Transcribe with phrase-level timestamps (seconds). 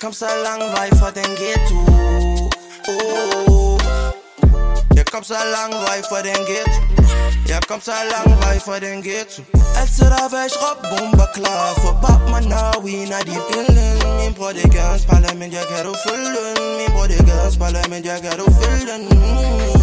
[0.00, 1.78] kom så lang vej fra den ghetto
[2.88, 3.80] oh.
[4.96, 6.80] Jeg kom så lang vej fra den ghetto
[7.48, 9.42] Jeg kom så lang vej fra den ghetto
[9.80, 14.34] Altid der væk råb bomber klar For bab man now we not de billen Min
[14.34, 17.58] bror det gør en parlament Jeg kan du følge den Min bror det gør en
[17.62, 19.77] parlament Jeg kan du følge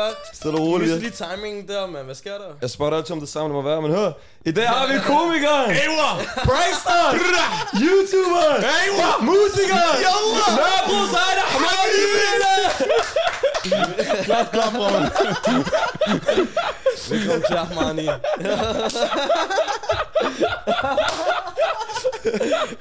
[0.00, 0.18] godt.
[0.36, 0.90] Stille og Du roligt.
[0.90, 2.04] mistede lige timingen der, mand.
[2.04, 2.50] Hvad sker der?
[2.62, 4.10] Jeg spotter altid om det samme, det må være, men hør.
[4.50, 5.70] I dag har vi komikeren.
[5.84, 6.10] Ewa.
[6.48, 7.00] Prankster.
[7.84, 8.48] YouTuber.
[8.84, 9.08] Ewa.
[9.28, 9.84] Musiker.
[10.06, 10.46] Yalla.
[10.58, 11.46] Nørrebro Sejder.
[11.54, 12.02] Hamadi.
[14.24, 14.90] Klap, klap, bror.
[17.10, 18.08] Velkommen til Ahmani.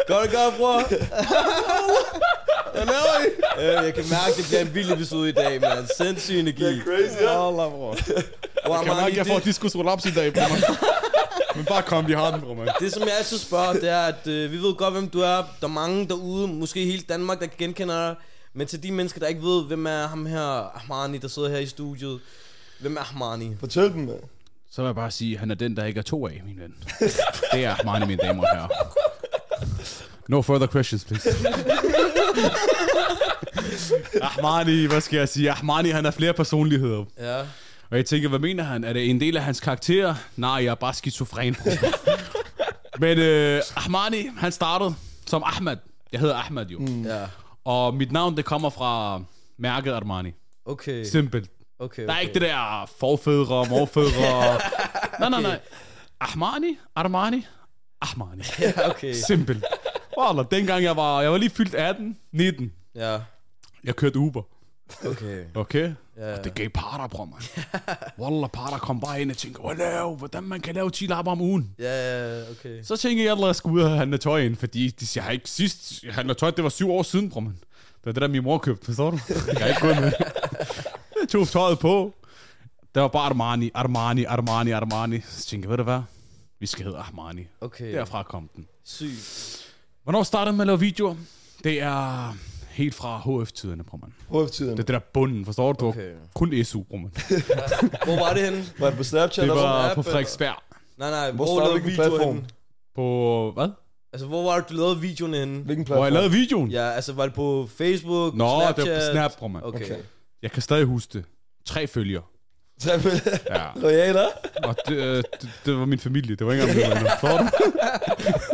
[0.07, 0.79] Godt godt, bror.
[2.73, 3.27] Hvad laver I?
[3.59, 5.87] Øh, Jeg kan mærke, det bliver en vild episode i dag, mand.
[5.97, 6.63] Sindssyg energi.
[6.63, 7.47] Det er Crazy, ja.
[7.47, 7.95] Allah, bror.
[8.65, 10.61] Bror, Kan man Ahmani, ikke, jeg får det, diskus i dag, bror, man.
[11.55, 12.67] Men bare kom, vi har den, bror, man.
[12.79, 15.35] det, som jeg altid spørger, det er, at øh, vi ved godt, hvem du er.
[15.35, 18.15] Der er mange derude, måske hele Danmark, der kan genkende dig.
[18.53, 21.57] Men til de mennesker, der ikke ved, hvem er ham her, Ahmani, der sidder her
[21.57, 22.19] i studiet.
[22.79, 23.51] Hvem er Ahmani?
[23.59, 24.19] Fortæl dem, mand.
[24.71, 26.59] Så vil jeg bare sige, at han er den, der ikke er to af, min
[26.59, 26.73] ven.
[27.53, 28.67] Det er Armani, mine damer og herrer.
[30.29, 31.29] No further questions, please.
[34.21, 35.51] Ahmani, hvad skal jeg sige?
[35.51, 37.05] Ahmani, han har flere personligheder.
[37.19, 37.39] Ja.
[37.89, 38.83] Og jeg tænker, hvad mener han?
[38.83, 40.15] Er det en del af hans karakter?
[40.35, 41.55] Nej, jeg er bare skizofren.
[42.99, 44.95] Men øh, Ahmani, han startede
[45.27, 45.77] som Ahmad.
[46.11, 46.79] Jeg hedder Ahmad jo.
[46.79, 47.05] Mm.
[47.05, 47.25] Ja.
[47.65, 49.21] Og mit navn, det kommer fra
[49.57, 50.31] mærket Armani.
[50.65, 51.03] Okay.
[51.03, 51.49] Simpelt.
[51.79, 52.21] Okay, Der er okay.
[52.21, 54.59] ikke det der forfædre, morfædre.
[55.19, 55.59] nej, nej, nej.
[56.19, 57.45] Ahmani, Armani,
[58.01, 58.43] Ahmani.
[58.59, 59.13] Ja, okay.
[59.27, 59.63] Simpelt.
[60.17, 62.73] Wallah, dengang jeg var, jeg var lige fyldt 18, 19.
[62.95, 63.19] Ja.
[63.83, 64.41] Jeg kørte Uber.
[65.05, 65.45] Okay.
[65.55, 65.93] Okay?
[66.17, 66.37] Ja.
[66.37, 67.41] Og det gav parter, bror, man.
[68.19, 71.31] Wallah, parter kom bare ind og tænkte, hvad lav, hvordan man kan lave 10 lapper
[71.31, 71.75] om ugen.
[71.79, 72.83] Ja, ja, okay.
[72.83, 75.27] Så tænkte jeg, at jeg skulle ud og handle tøj ind, fordi de siger, jeg
[75.27, 77.57] har ikke sidst jeg handlede tøj, det var syv år siden, bror, man.
[77.97, 79.19] Det var det der, min mor købte, forstår du?
[79.47, 80.11] Jeg har ikke gået med.
[81.21, 82.13] Jeg tog tøjet på.
[82.95, 85.21] Der var bare Armani, Armani, Armani, Armani.
[85.21, 86.01] Så tænkte jeg, ved du hvad?
[86.59, 87.47] Vi skal hedde Armani.
[87.61, 87.93] Okay.
[87.93, 88.67] Derfra kom den.
[88.85, 89.62] Sygt.
[90.03, 91.15] Hvornår startede man med at lave videoer?
[91.63, 92.35] Det er
[92.69, 94.13] helt fra HF-tiderne, bror, man.
[94.43, 94.71] HF-tiden.
[94.71, 95.87] Det er det der bunden, forstår du?
[95.87, 96.11] Okay.
[96.35, 97.11] Kun SU, bror, man.
[98.07, 98.65] Hvor var det henne?
[98.79, 100.11] Var det på Snapchat Det eller var app, på eller?
[100.11, 100.55] Frederiksberg.
[100.97, 101.31] Nej, nej.
[101.31, 102.35] Hvor Hvor, startede lavede videoen platform?
[102.35, 102.47] henne?
[102.95, 103.69] På, hvad?
[104.13, 105.59] Altså, hvor var det, du lavede videoen henne?
[105.63, 106.03] Hvilken Hvor platform?
[106.03, 106.71] jeg lavede videoen?
[106.71, 108.85] Ja, altså, var det på Facebook, Nå, Snapchat?
[108.85, 109.63] det var på Snap, bror, man.
[109.63, 109.85] Okay.
[109.85, 109.97] Okay.
[110.41, 111.25] Jeg kan stadig huske det.
[111.65, 112.21] Tre følger.
[112.85, 112.99] Ja.
[113.81, 114.25] Loyaler.
[114.63, 116.35] Og det, øh, det, det, var min familie.
[116.35, 117.49] Det var ikke engang min venner.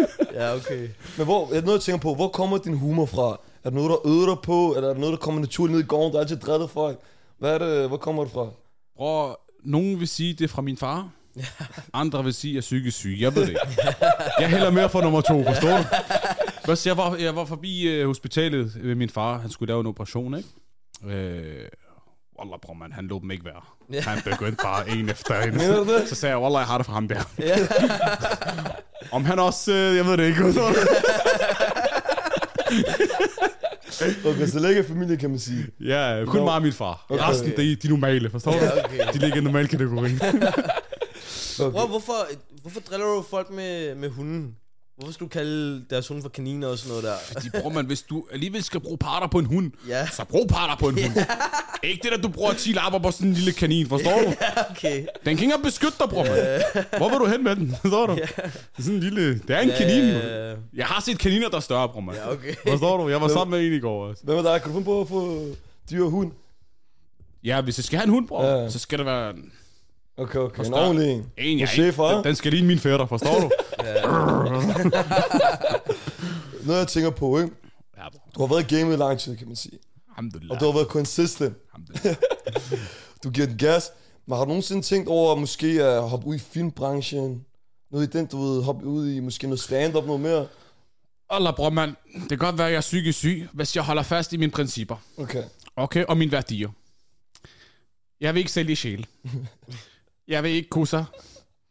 [0.39, 0.89] Ja, okay.
[1.17, 3.39] Men hvor, jeg er noget, jeg tænker på, hvor kommer din humor fra?
[3.63, 4.73] Er det noget, der øder dig på?
[4.75, 6.11] Eller er det noget, der kommer naturligt ned i gården?
[6.11, 6.99] Du har altid drættet folk.
[7.39, 8.49] Hvad er det, hvor kommer det fra?
[8.97, 11.09] Bror, nogen vil sige, det er fra min far.
[11.93, 13.17] Andre vil sige, at jeg er psykisk syg.
[13.19, 13.61] Jeg ved det ikke.
[14.39, 15.83] Jeg hælder mere for nummer to, forstår du?
[16.65, 19.37] Først, jeg var, jeg var forbi øh, hospitalet med min far.
[19.37, 20.49] Han skulle lave en operation, ikke?
[21.17, 21.67] Øh,
[22.39, 23.67] Wallah, bror, man, han lå dem ikke værd.
[24.03, 25.59] Han begyndte bare en efter en.
[26.07, 27.21] Så sagde jeg, Wallah, jeg har det for ham der.
[27.39, 27.57] Ja.
[29.17, 30.43] Om han også, øh, jeg ved det ikke.
[34.25, 35.65] Okay, så ligger familie, kan man sige.
[35.79, 36.43] Ja, kun Nå.
[36.43, 37.05] mig og min far.
[37.09, 37.23] Okay.
[37.29, 38.57] Resten, det er de normale, forstår du?
[38.57, 39.13] Ja, okay.
[39.13, 40.11] De ligger i normal kategori.
[41.61, 41.71] Okay.
[41.71, 42.13] Bro, hvorfor,
[42.61, 44.55] hvorfor driller du folk med, med hunden?
[44.99, 47.39] Hvorfor skal du kalde deres hunde for kaniner og sådan noget der?
[47.41, 50.07] De bruger man, hvis du alligevel skal bruge parter på en hund, Ja.
[50.07, 51.25] så brug parter på en hund.
[51.83, 54.33] Ikke det, der du bruger 10 lapper på sådan en lille kanin, forstår du?
[54.71, 54.97] Okay.
[54.97, 56.61] Den kan ikke engang beskytte dig, bror, man.
[56.97, 58.13] Hvor vil du hen med den, forstår du?
[58.15, 58.29] Det
[58.77, 59.33] er sådan en lille...
[59.47, 60.19] Det er en kanin, jo.
[60.19, 62.53] Ja, Jeg har set kaniner, der er større, bror, ja, okay.
[62.67, 63.09] Forstår du?
[63.09, 64.23] Jeg var sammen med en i går også.
[64.23, 64.61] Hvad med dig?
[64.61, 65.45] Kan du finde på at få
[65.91, 66.31] dyr og hund?
[67.43, 68.69] Ja, hvis jeg skal have en hund, bror, Ja.
[68.69, 69.51] så skal det være en,
[70.17, 70.59] Okay, okay.
[70.59, 70.77] En Forstår.
[70.85, 71.25] ordentlig en.
[71.37, 71.93] en jeg En?
[72.15, 73.49] Den, den skal ligne min fætter, forstår du?
[76.65, 77.53] Noget, jeg tænker på, ikke?
[78.35, 79.79] Du har været i gamet i lang tid, kan man sige.
[80.49, 81.57] Og du har været consistent.
[83.23, 83.91] Du giver den gas.
[84.25, 87.45] Men har du nogensinde tænkt over måske at hoppe ud i filmbranchen?
[87.91, 90.47] Noget i den, du ved, hoppe ud i måske noget stand-up, noget mere?
[91.29, 91.95] Allah, bror, man.
[92.13, 94.51] Det kan godt være, at jeg er psykisk syg, hvis jeg holder fast i mine
[94.51, 94.95] principper.
[95.17, 95.43] Okay.
[95.75, 96.69] Okay, og mine værdier.
[98.21, 99.07] Jeg vil ikke sælge sjæl.
[100.27, 101.05] Jeg vil ikke kusser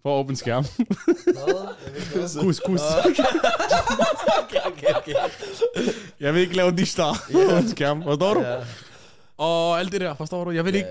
[0.02, 0.64] for åben skærm.
[2.40, 2.80] Kus, kus.
[4.44, 5.14] Okay, okay, okay.
[6.20, 8.02] Jeg vil ikke lave de star for åben skærm.
[8.02, 8.40] Forstår du?
[8.40, 8.56] Ja.
[9.36, 10.50] Og alt det der, forstår du?
[10.50, 10.88] Jeg vil ikke,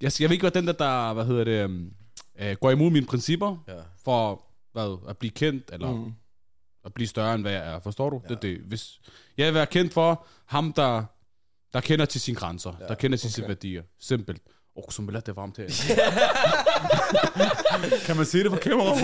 [0.00, 1.90] jeg, jeg vil ikke være den der, der hvad hedder det, øhm,
[2.40, 3.74] øh, går imod mine principper Ja.
[4.04, 6.12] for hvad, at blive kendt, eller Mm.
[6.84, 7.80] at blive større, end hvad jeg er.
[7.80, 8.20] Forstår du?
[8.28, 8.34] Ja.
[8.34, 8.58] Det det.
[8.58, 9.00] Hvis,
[9.36, 11.04] jeg vil være kendt for ham, der,
[11.72, 12.86] der kender til sine grænser, ja.
[12.86, 13.34] der kender til okay.
[13.34, 13.82] sine værdier.
[14.00, 14.42] Simpelt.
[14.90, 15.66] Som vil det er varmt her.
[18.06, 18.94] kan man se det på kamera?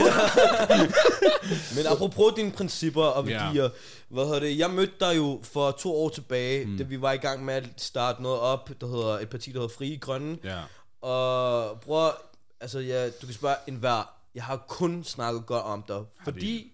[1.77, 3.69] Men apropos dine principper og værdier, ja.
[4.09, 6.79] hvad hedder det, jeg mødte dig jo for to år tilbage, mm.
[6.79, 9.59] da vi var i gang med at starte noget op, der hedder et parti, der
[9.59, 10.39] hedder Frie Grønne.
[10.45, 10.61] Ja.
[11.09, 12.23] Og bror,
[12.61, 16.73] altså ja, du kan spørge en hver, jeg har kun snakket godt om dig, fordi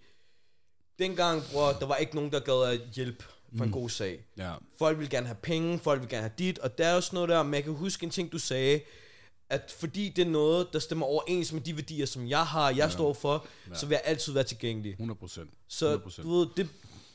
[0.98, 3.24] dengang, bror, der var ikke nogen, der gad at hjælpe
[3.56, 4.24] for en god sag.
[4.38, 4.54] Ja.
[4.78, 7.28] Folk vil gerne have penge, folk vil gerne have dit, og der er også noget
[7.28, 8.80] der, men jeg kan huske en ting, du sagde,
[9.50, 12.76] at fordi det er noget, der stemmer overens med de værdier, som jeg har, jeg
[12.76, 12.88] ja.
[12.88, 13.74] står for, ja.
[13.74, 14.96] så vil jeg altid være tilgængelig.
[15.00, 15.04] 100%.
[15.04, 15.48] 100%.
[15.68, 16.68] Så du ved, det,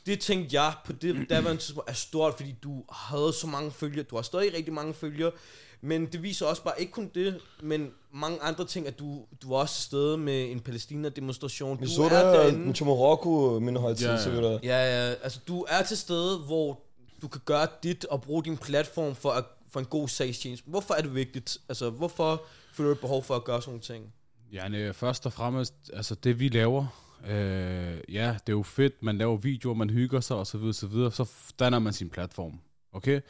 [0.06, 4.02] det tænkte jeg på det daværende tidspunkt er stort, fordi du havde så mange følgere,
[4.02, 5.32] du har stadig rigtig mange følgere,
[5.80, 9.48] men det viser også bare ikke kun det, men mange andre ting, at du, du
[9.48, 11.76] var også sted med en Palæstina-demonstration.
[11.76, 12.72] Du så er der derinde.
[12.72, 14.58] til Marokko, min højtid, Ja, ja, ja.
[14.62, 16.80] Ja, ja, altså du er til stede, hvor
[17.22, 20.70] du kan gøre dit og bruge din platform for, at, for en god sagstjeneste.
[20.70, 21.58] Hvorfor er det vigtigt?
[21.68, 22.42] Altså, hvorfor
[22.72, 24.12] føler du et behov for at gøre sådan nogle ting?
[24.52, 26.86] Ja, nej, først og fremmest, altså det vi laver,
[27.26, 30.72] øh, ja, det er jo fedt, man laver videoer, man hygger sig osv., så, videre,
[30.74, 31.28] så, videre, så
[31.58, 32.60] danner man sin platform,
[32.92, 33.20] okay?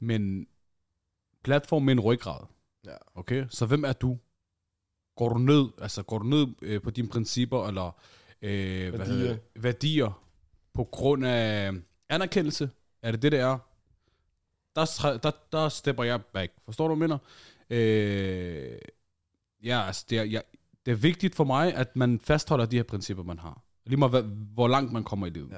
[0.00, 0.46] Men
[1.46, 2.40] platform med en ryggrad,
[2.84, 2.94] Ja.
[3.14, 3.44] okay?
[3.50, 4.18] Så hvem er du?
[5.16, 7.86] Går du ned, altså går du ned øh, på dine principper, eller
[8.42, 9.14] øh, hvad Værdier.
[9.14, 9.62] hedder det?
[9.62, 10.22] værdier,
[10.74, 11.72] på grund af
[12.08, 12.70] anerkendelse?
[13.02, 13.58] Er det det, det er?
[14.76, 16.52] Der, der, der stepper jeg back.
[16.64, 17.18] Forstår du, hvad jeg mener?
[17.70, 18.78] Øh,
[19.64, 20.42] ja, altså, det er, jeg,
[20.86, 23.62] det er vigtigt for mig, at man fastholder de her principper, man har.
[23.86, 24.22] Lige meget, hvad,
[24.54, 25.50] hvor langt man kommer i livet.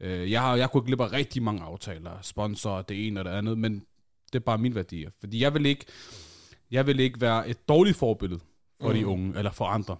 [0.00, 0.06] Ja.
[0.08, 3.30] Øh, jeg har jeg kunne glip af rigtig mange aftaler, sponsor, det ene og det
[3.30, 3.86] andet, men
[4.34, 5.10] det er bare mine værdier.
[5.20, 5.84] Fordi jeg vil ikke,
[6.70, 8.40] jeg vil ikke være et dårligt forbillede
[8.80, 8.94] for mm.
[8.94, 9.96] de unge, eller for andre.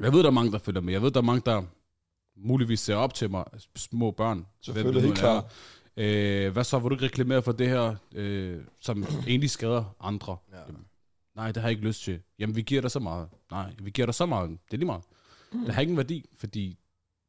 [0.00, 0.92] Jeg ved, der er mange, der følger med.
[0.92, 1.62] Jeg ved, der er mange, der
[2.36, 3.44] muligvis ser op til mig,
[3.76, 4.46] små børn.
[4.62, 5.42] Selvfølgelig, helt er.
[5.96, 10.36] Øh, hvad så, vil du ikke reklamere for det her, øh, som egentlig skader andre?
[10.52, 10.58] Ja.
[10.58, 10.84] Jamen,
[11.36, 12.20] nej, det har jeg ikke lyst til.
[12.38, 13.28] Jamen, vi giver dig så meget.
[13.50, 14.50] Nej, vi giver dig så meget.
[14.50, 15.02] Det er lige meget.
[15.52, 15.64] Mm.
[15.64, 16.78] Det har ingen værdi, fordi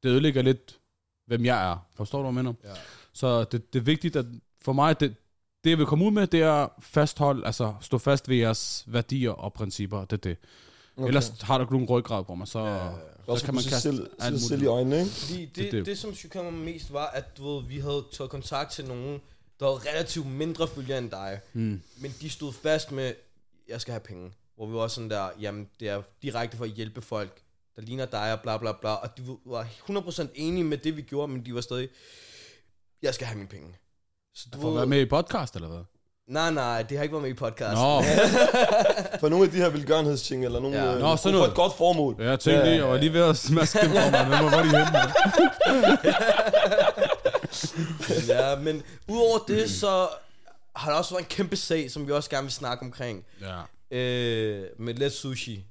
[0.04, 0.80] det ødelægger lidt,
[1.28, 1.78] hvem jeg er.
[1.96, 2.54] Forstår du, hvad jeg mener?
[2.64, 2.80] Ja.
[3.14, 4.26] Så det, det er vigtigt, at
[4.62, 5.16] for mig, det,
[5.64, 9.32] det jeg vil komme ud med, det er fasthold, altså stå fast ved jeres værdier
[9.32, 10.06] og principper.
[10.06, 10.38] Det er det.
[10.98, 11.08] Okay.
[11.08, 12.92] Ellers har du ikke nogen ryggrad på mig, så, ja, ja, ja.
[13.28, 15.12] Også kan man kaste selv, selv, selv i øjnene, ikke?
[15.12, 16.14] Fordi det, Det- det, det- som
[16.44, 19.22] mig mest var, at du ved, vi havde taget kontakt til nogen,
[19.60, 21.40] der havde relativt mindre følgere end dig.
[21.54, 21.82] Mm.
[21.98, 23.14] Men de stod fast med,
[23.68, 24.32] jeg skal have penge.
[24.56, 27.42] Hvor vi var sådan der, jamen det er direkte for at hjælpe folk,
[27.76, 28.90] der ligner dig og bla bla bla.
[28.94, 31.90] Og de var 100% enige med det, vi gjorde, men de var stadig,
[33.02, 33.76] jeg skal have mine penge.
[34.36, 35.80] Så du For at være med i podcast, eller hvad?
[36.28, 37.76] Nej, nej, det har ikke været med i podcast.
[37.76, 38.02] Nå,
[39.22, 40.92] For nogle af de her velgørenhedsting, eller nogle Ja.
[40.92, 40.98] ja.
[41.00, 41.50] Nå, øh, sådan for noget.
[41.50, 42.16] et godt formål.
[42.20, 44.26] jeg tænkte lige, jeg var lige ved at smaske dem på mig.
[44.26, 45.00] Hvem var de henne?
[48.34, 50.08] ja, men udover det, så
[50.76, 53.26] har der også været en kæmpe sag, som vi også gerne vil snakke omkring.
[53.42, 53.98] Ja.
[53.98, 55.66] Øh, med Let's Sushi.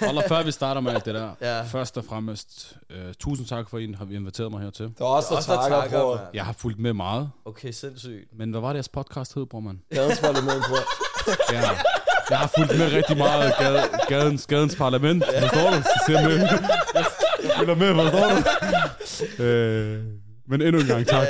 [0.00, 1.30] Hold før vi starter med alt det der.
[1.40, 1.62] Ja.
[1.62, 4.90] Først og fremmest, uh, tusind tak for, at I har inviteret mig hertil.
[4.98, 6.18] Der er også, der Også der takker takker.
[6.34, 8.24] Jeg har fulgt med meget, Okay, sindssygt.
[8.38, 9.78] men hvad var det, jeres podcast hed, bror, mand?
[9.94, 10.76] gadens parlament, på.
[11.52, 11.62] Ja.
[12.30, 15.82] Jeg har fulgt med rigtig meget gade, gadens, gadens parlament, forstår du?
[15.82, 16.38] Så ser med.
[17.44, 18.28] Jeg følger med, forstår
[19.38, 19.42] du?
[19.42, 20.02] Øh,
[20.48, 21.26] men endnu en gang, tak.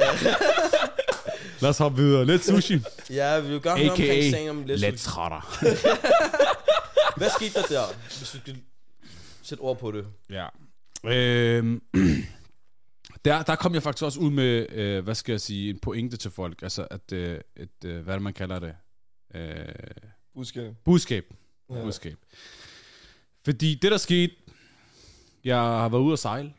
[1.61, 2.25] Lad os hoppe videre.
[2.25, 2.81] Lidt sushi.
[3.11, 4.31] Ja, vi vil gerne høre omkring A.k.a.
[4.31, 5.09] sagen om Let's Let's Sushi.
[5.09, 5.59] Trotter.
[7.17, 8.65] Hvad skete der der, hvis du kan
[9.43, 10.07] sætte ord på det?
[10.31, 10.49] Ja.
[11.05, 11.83] Øhm,
[13.25, 16.17] der, der kom jeg faktisk også ud med, øh, hvad skal jeg sige, en pointe
[16.17, 16.63] til folk.
[16.63, 18.75] Altså, at øh, et, øh, hvad er det, man kalder det?
[19.35, 19.69] Øh,
[20.35, 20.75] Budskab.
[20.85, 21.35] budskab.
[21.71, 21.83] Ja.
[21.83, 22.19] Budskab.
[23.45, 24.35] Fordi det, der skete,
[25.45, 26.53] jeg har været ude at sejle,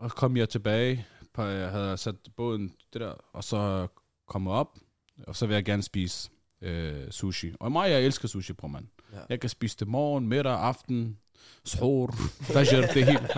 [0.00, 3.86] og kom jeg tilbage, på, jeg havde sat båden det der, og så
[4.26, 4.78] kom jeg op,
[5.26, 6.30] og så vil jeg gerne spise
[6.60, 7.52] øh, sushi.
[7.60, 8.86] Og mig, jeg elsker sushi, på mand.
[9.12, 9.18] Ja.
[9.28, 11.18] Jeg kan spise det morgen, middag, aften,
[11.64, 13.28] sahur, fajr, det hele.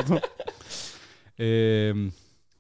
[1.89, 2.13] øhm,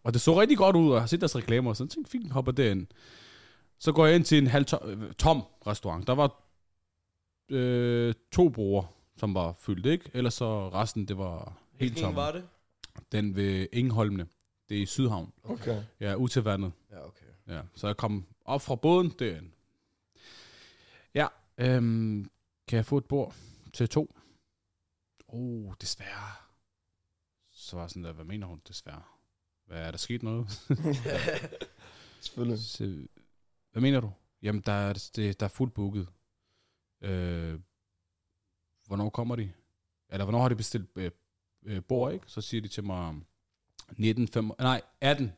[0.04, 2.10] og det så rigtig godt ud, og jeg har set deres reklamer, så jeg tænkte,
[2.10, 2.86] fint, hopper derind.
[3.78, 6.06] Så går jeg ind til en halv tom, øh, tom restaurant.
[6.06, 6.44] Der var
[7.48, 8.82] øh, to broer,
[9.16, 10.10] som var fyldt, ikke?
[10.14, 11.38] Ellers så resten, det var
[11.72, 12.16] helt Hvilken tom.
[12.16, 12.44] var det?
[13.12, 14.26] Den ved Ingenholmene.
[14.68, 15.32] Det er i Sydhavn.
[15.44, 15.82] Okay.
[16.00, 16.72] Ja, ud til vandet.
[16.90, 17.26] Ja, okay.
[17.48, 19.46] Ja, så jeg kom op fra båden derind.
[21.14, 21.26] Ja,
[21.58, 22.30] øhm,
[22.70, 23.34] kan jeg få et bord
[23.72, 24.14] til to?
[25.28, 26.32] Oh, desværre.
[27.52, 29.02] Så var jeg sådan der, hvad mener hun desværre?
[29.66, 30.50] Hvad er der sket noget?
[32.20, 32.58] Selvfølgelig.
[32.58, 33.06] Så,
[33.72, 34.12] hvad mener du?
[34.42, 36.08] Jamen, der er, det, der er fuldt booket.
[37.02, 37.60] Øh,
[38.86, 39.52] hvornår kommer de?
[40.08, 41.10] Eller hvornår har de bestilt øh,
[41.62, 42.24] øh, bord, ikke?
[42.28, 43.14] Så siger de til mig,
[43.96, 45.32] 19, nej, 18.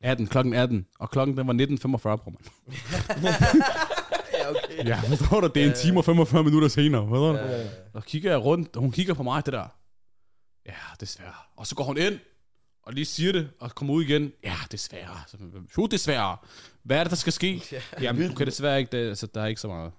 [0.00, 0.86] 18, klokken 18.
[0.98, 2.42] Og klokken den var 19.45, bror, man.
[4.40, 4.86] ja, okay.
[4.86, 5.46] Ja, forstår du?
[5.54, 7.08] Det er en time og 45 minutter senere.
[7.08, 7.68] Forstår du?
[7.92, 9.66] Og kigger jeg rundt, og hun kigger på mig, det der.
[10.66, 11.34] Ja, desværre.
[11.56, 12.18] Og så går hun ind,
[12.82, 14.32] og lige siger det, og kommer ud igen.
[14.44, 15.16] Ja, desværre.
[15.26, 15.36] Så,
[15.78, 16.36] Jo, desværre.
[16.82, 17.62] Hvad er det, der skal ske?
[18.00, 19.92] Jamen, du kan desværre ikke, det, altså, der er ikke så meget.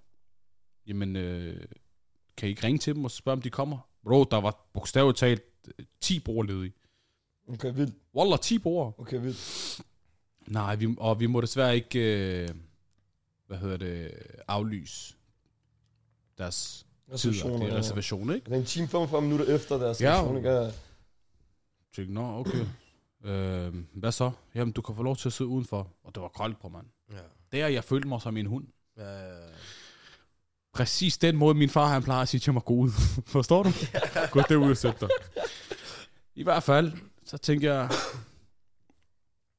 [0.88, 1.64] Jamen, øh,
[2.38, 3.78] kan I ikke ringe til dem og spørge, om de kommer?
[4.04, 5.44] Bro, der var bogstaveligt talt
[5.80, 6.74] øh, 10 bord ledige.
[7.50, 7.96] Okay, vildt.
[8.16, 8.96] Wallah, 10 bord.
[8.98, 9.82] Okay, vildt.
[10.48, 12.48] Nej, vi, og vi må desværre ikke, øh,
[13.52, 14.12] hvad hedder det,
[14.48, 15.16] aflyse
[16.38, 17.66] deres Reservationer, tider.
[17.66, 17.80] Det er ja.
[17.80, 18.46] reservation, ikke?
[18.46, 20.10] Det er en time 45 minutter efter deres Ja.
[20.14, 20.50] reaktion, ikke?
[20.50, 20.72] Ja.
[21.96, 22.66] Tænkte, nå, okay.
[23.24, 24.32] øh, hvad så?
[24.56, 25.88] Jamen, du kan få lov til at sidde udenfor.
[26.04, 26.86] Og det var koldt på, mand.
[27.12, 27.18] Ja.
[27.52, 28.68] Der, jeg følte mig som en hund.
[28.98, 29.48] Ja, ja, ja.
[30.74, 32.90] Præcis den måde, min far han plejer at sige til mig, gå ud.
[33.36, 33.70] Forstår du?
[34.32, 35.10] Gå derud og sæt dig.
[36.36, 36.92] I hvert fald,
[37.26, 37.90] så tænker jeg,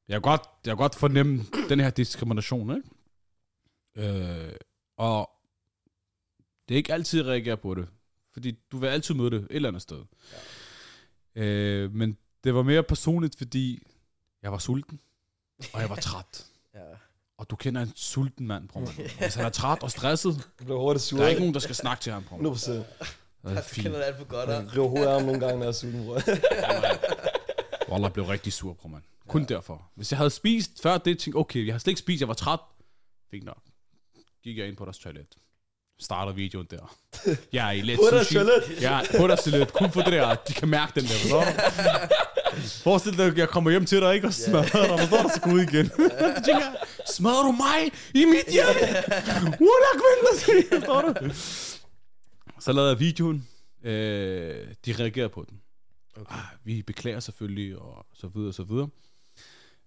[0.07, 2.89] jeg kan godt, jeg kan godt fornemme den her diskrimination, ikke?
[3.95, 4.53] Øh,
[4.97, 5.29] og
[6.69, 7.87] det er ikke altid, jeg reagerer på det.
[8.33, 10.03] Fordi du vil altid møde det et eller andet sted.
[11.35, 11.41] Ja.
[11.43, 13.83] Øh, men det var mere personligt, fordi
[14.41, 14.99] jeg var sulten,
[15.73, 16.45] og jeg var træt.
[16.75, 16.79] ja.
[17.37, 18.81] Og du kender en sulten mand, bror.
[19.19, 21.17] Hvis han er træt og stresset, Du bliver hurtigt sur.
[21.17, 22.35] der er ikke nogen, der skal snakke til ham, bror.
[22.35, 22.85] 100 procent.
[22.99, 23.83] Det er Jeg fint.
[23.85, 26.05] kender alt for godt, Jeg river hovedet af ham nogle gange, når jeg er sulten,
[26.05, 26.19] bror.
[27.91, 29.03] Wallah blev rigtig sur, bror, man.
[29.27, 29.47] Kun ja.
[29.55, 29.91] derfor.
[29.95, 32.33] Hvis jeg havde spist før det, tænkte okay, jeg har slet ikke spist, jeg var
[32.33, 32.59] træt.
[33.31, 33.61] Fik nok.
[34.43, 35.27] Gik jeg ind på deres toilet.
[35.99, 36.95] Starter videoen der.
[37.53, 38.35] Jeg er i let På deres sushi.
[38.35, 38.81] toilet?
[38.81, 39.73] Ja, på deres toilet.
[39.73, 40.35] Kun for det der.
[40.35, 41.51] De kan mærke den der, forstår du?
[42.83, 44.27] Forestil dig, at jeg kommer hjem til dig, ikke?
[44.27, 45.29] Og smadrer dig, forstår du?
[45.33, 45.85] Så gå ud igen.
[46.35, 48.65] Så tænker smadrer du mig i mit hjem?
[49.65, 49.95] What er
[50.71, 51.33] forstår du?
[52.59, 53.47] Så lavede jeg videoen.
[53.83, 55.61] Øh, de reagerede på den.
[56.17, 56.35] Okay.
[56.35, 58.89] Ah, vi beklager selvfølgelig, og så videre, og så videre.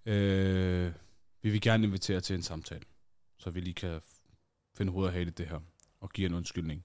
[0.05, 0.91] Øh,
[1.43, 2.83] vi vil gerne invitere til en samtale,
[3.39, 4.01] så vi lige kan
[4.77, 5.59] finde hale i det her,
[6.01, 6.83] og give en undskyldning.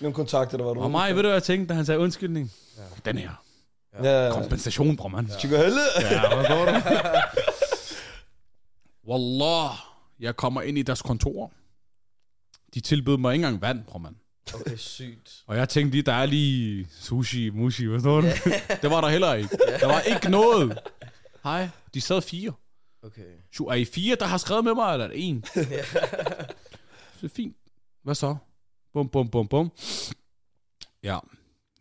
[0.00, 0.80] Nogle kontakter, der var du.
[0.80, 2.52] Og mig, ved du hvad jeg tænkte, da han sagde undskyldning?
[2.76, 3.10] Ja.
[3.10, 3.44] Den her.
[4.02, 4.32] Ja, ja.
[4.32, 5.28] Kompensation, bror, mand.
[5.38, 5.80] Tykker helle.
[6.00, 6.72] Ja, hvad går du?
[9.08, 9.70] Wallah,
[10.20, 11.52] jeg kommer ind i deres kontor.
[12.74, 14.14] De tilbød mig ikke engang vand, bror, mand.
[14.54, 15.42] Okay, sygt.
[15.46, 18.26] Og jeg tænkte lige, der er lige sushi, mushi, hvad står du?
[18.82, 19.48] det var der heller ikke.
[19.80, 20.78] Der var ikke noget.
[21.44, 22.52] Hej, de sad fire.
[23.02, 23.22] Okay.
[23.60, 25.44] Jo, er I fire, der har skrevet med mig, eller er det en?
[25.52, 25.66] så
[27.24, 27.56] det er fint.
[28.02, 28.36] Hvad så?
[28.92, 29.72] Bum, bum, bum, bum.
[31.02, 31.18] Ja.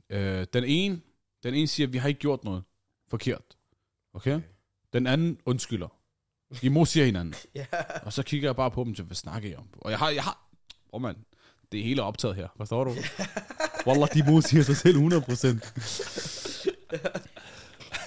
[0.09, 1.01] Øh, den ene,
[1.43, 2.63] den ene siger, at vi har ikke gjort noget
[3.09, 3.57] forkert.
[4.13, 4.41] Okay?
[4.93, 5.87] Den anden undskylder.
[6.61, 7.35] I modsiger hinanden.
[7.55, 7.65] Ja.
[8.03, 9.67] Og så kigger jeg bare på dem til, hvad snakker I om?
[9.81, 10.49] Og jeg har, jeg har,
[10.91, 11.15] oh man,
[11.71, 12.95] det er hele optaget her, forstår du?
[13.87, 15.01] Wallah, de modsiger sig selv 100%.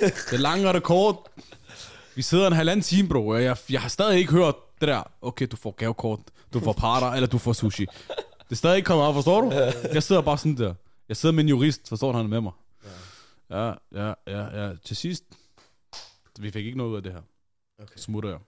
[0.31, 1.17] det lange og det kort.
[2.15, 5.03] Vi sidder en halvanden time, bro, og jeg, jeg har stadig ikke hørt det der,
[5.21, 6.21] okay, du får gavekort,
[6.61, 7.87] du får parter, eller du får sushi.
[8.39, 9.51] Det er stadig ikke kommet op, forstår du?
[9.93, 10.75] Jeg sidder bare sådan der.
[11.09, 12.53] Jeg sidder med en jurist, forstår du, han er med mig.
[13.51, 14.75] Ja, ja, ja, ja.
[14.85, 15.25] Til sidst,
[16.39, 17.23] vi fik ikke noget ud af det her.
[17.83, 17.97] Okay.
[17.97, 18.39] Smutter jeg.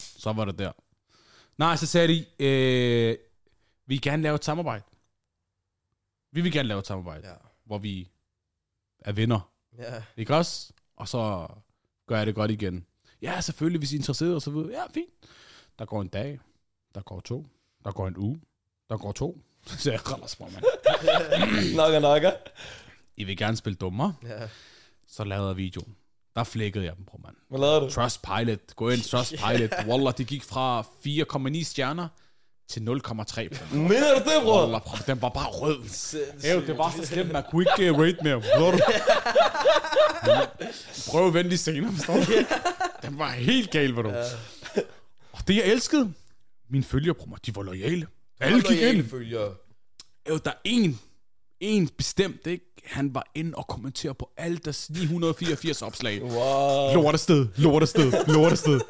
[0.00, 0.72] Så var det der.
[1.58, 3.16] Nej, så sagde de, øh,
[3.86, 4.84] vi vil gerne lave et samarbejde.
[6.32, 7.34] Vi vil gerne lave et samarbejde, Ja.
[7.64, 8.10] hvor vi
[8.98, 9.50] er venner.
[9.78, 10.02] Ja.
[10.16, 10.72] Ikke også?
[10.96, 11.48] Og så
[12.06, 12.86] gør jeg det godt igen.
[13.22, 14.70] Ja, selvfølgelig, hvis I er interesseret og så videre.
[14.70, 15.10] Ja, fint.
[15.78, 16.40] Der går en dag.
[16.94, 17.46] Der går to.
[17.84, 18.40] Der går en uge.
[18.90, 19.38] Der går to.
[19.78, 20.64] Så jeg, Randers, bror, mand.
[21.76, 22.32] Nakker, nakker.
[23.16, 24.12] I vil gerne spille dummer.
[24.22, 24.48] Ja.
[25.08, 25.96] Så lavede jeg videoen.
[26.36, 27.34] Der flækkede jeg dem, bror, mand.
[27.48, 27.90] Hvad lavede du?
[27.90, 28.58] Trust Pilot.
[28.76, 29.70] Gå ind, Trust Pilot.
[29.86, 32.08] Wallah, det gik fra 4,9 stjerner
[32.68, 32.84] til 0,3.
[32.86, 33.76] bror.
[33.76, 34.60] Mener du det, bror?
[34.62, 35.78] Wallah, bror, den var bare rød.
[36.44, 38.34] Ew, det var så slemt, man kunne ikke uh, rate mere.
[38.34, 38.78] Du?
[41.10, 42.22] Prøv at vente lige senere, forstår du?
[43.02, 44.12] Den var helt gal, var du.
[45.32, 46.12] Og det, jeg elskede,
[46.70, 47.14] mine følgere,
[47.46, 48.06] de var loyale.
[48.40, 49.08] Alle gik ind.
[49.08, 49.50] Følger.
[50.28, 51.00] Jo, der er en,
[51.60, 52.64] en bestemt, ikke?
[52.84, 56.22] Han var inde og kommentere på alle deres 984 opslag.
[56.22, 56.94] Wow.
[56.94, 58.80] Lortested, lortested, lortested.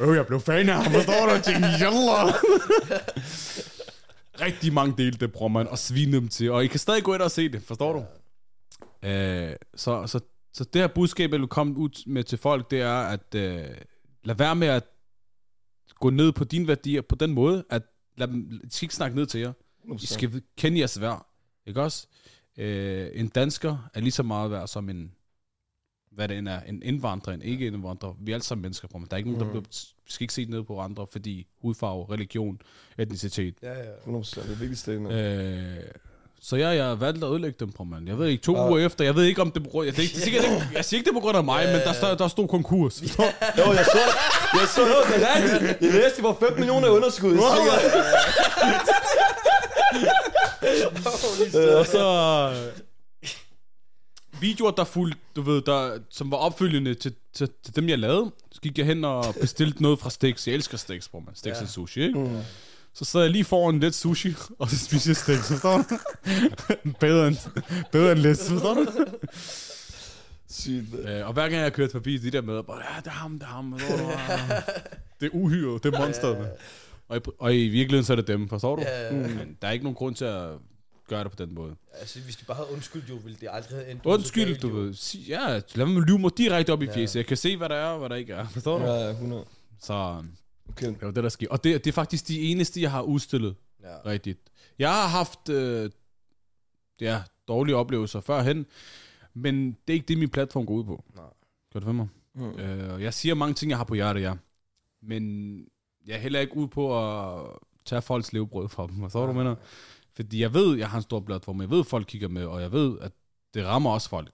[0.00, 1.32] Øh, jeg blev fan af ham, forstår du?
[1.32, 2.32] Jeg tænkte, jalla.
[4.40, 6.50] Rigtig mange delte det, bror man, og svine dem til.
[6.50, 8.04] Og I kan stadig gå ind og se det, forstår du?
[9.08, 10.20] Øh, så, så,
[10.54, 13.64] så det her budskab, jeg vil komme ud med til folk, det er, at øh,
[14.24, 14.84] lad være med at
[16.00, 17.82] gå ned på dine værdier på den måde, at
[18.16, 19.52] lad dem, de skal ikke snakke ned til jer.
[20.02, 21.26] I skal kende jeres værd,
[21.66, 22.06] ikke også?
[22.56, 25.12] Øh, en dansker er lige så meget værd som en,
[26.12, 28.14] hvad det end er, en indvandrer, en ikke indvandrer.
[28.20, 29.64] Vi er alle sammen mennesker, men der er ikke nogen, der bliver,
[30.04, 32.60] vi skal ikke se ned på andre, fordi hudfarve, religion,
[32.98, 33.54] etnicitet.
[33.62, 33.94] Ja, ja.
[33.94, 35.14] 100%, det er statement.
[35.14, 35.76] Øh,
[36.42, 38.08] Så jeg, jeg valgte at ødelægge dem, bror, man.
[38.08, 40.04] Jeg ved ikke, to uger efter, jeg ved ikke om det på grund, jeg, det,
[40.04, 42.28] er sikkert ikke, jeg siger ikke, det på grund af mig, men der, stod, der
[42.28, 43.02] stod konkurs.
[43.58, 43.98] Jo, jeg så,
[44.60, 45.80] jeg så, jo, det er rigtigt.
[45.80, 47.30] Jeg læste, det var 5 millioner i underskud.
[47.30, 47.72] Tænker,
[51.54, 52.00] Øh, og så
[52.54, 53.30] øh,
[54.40, 58.30] videoer, der fulgte, du ved, der, som var opfølgende til, til, til, dem, jeg lavede.
[58.52, 60.46] Så gik jeg hen og bestilte noget fra Stix.
[60.46, 61.34] Jeg elsker Stix, bror, man.
[61.34, 61.60] Stix ja.
[61.60, 61.66] Ja.
[61.66, 62.18] sushi, ikke?
[62.18, 62.36] Mm.
[62.94, 65.98] Så sad jeg lige foran lidt sushi, og så spiste jeg Stix, forstår du?
[67.00, 67.36] bedre, end,
[67.92, 68.86] bedre end lidt, forstår du?
[70.50, 70.94] Sygt.
[71.08, 73.32] Øh, og hver gang jeg kørte forbi de der med, bare, ja, det er ham,
[73.38, 73.72] det er ham.
[75.20, 76.48] Det er uhyre, det er monsteret.
[77.08, 78.82] Og, i, og i virkeligheden så er det dem, forstår du?
[78.82, 80.48] Ja, Men der er ikke nogen grund til at
[81.08, 81.74] gøre det på den måde.
[82.00, 84.02] altså, hvis de bare havde undskyldt, jo, ville det aldrig have endt.
[84.06, 84.94] Undskyld, du ved.
[85.28, 86.94] Ja, lad mig lyve mig direkte op i Ja.
[86.96, 87.16] fjeset.
[87.16, 88.48] Jeg kan se, hvad der er og hvad der ikke er.
[88.48, 88.84] Forstår du?
[88.84, 89.44] Ja, ja, 100.
[89.82, 90.22] Så
[90.72, 90.86] Okay.
[90.86, 91.50] det var det, der skete.
[91.52, 93.96] Og det, det er faktisk de eneste, jeg har udstillet Ja.
[94.06, 94.38] rigtigt.
[94.78, 95.90] Jeg har haft øh,
[97.00, 98.66] ja, dårlige oplevelser førhen,
[99.34, 101.04] men det er ikke det, min platform går ud på.
[101.14, 101.24] Nej.
[101.72, 102.08] Gør du for mig?
[102.34, 102.50] Mm.
[102.58, 104.34] Øh, jeg siger mange ting, jeg har på hjertet, ja.
[105.02, 105.54] Men
[106.06, 107.42] jeg er heller ikke ude på at
[107.84, 108.94] tage folks levebrød fra dem.
[108.96, 109.54] Hvad så du mener?
[110.16, 111.60] Fordi jeg ved, jeg har en stor platform.
[111.60, 113.12] Jeg ved, folk kigger med, og jeg ved, at
[113.54, 114.30] det rammer også folk.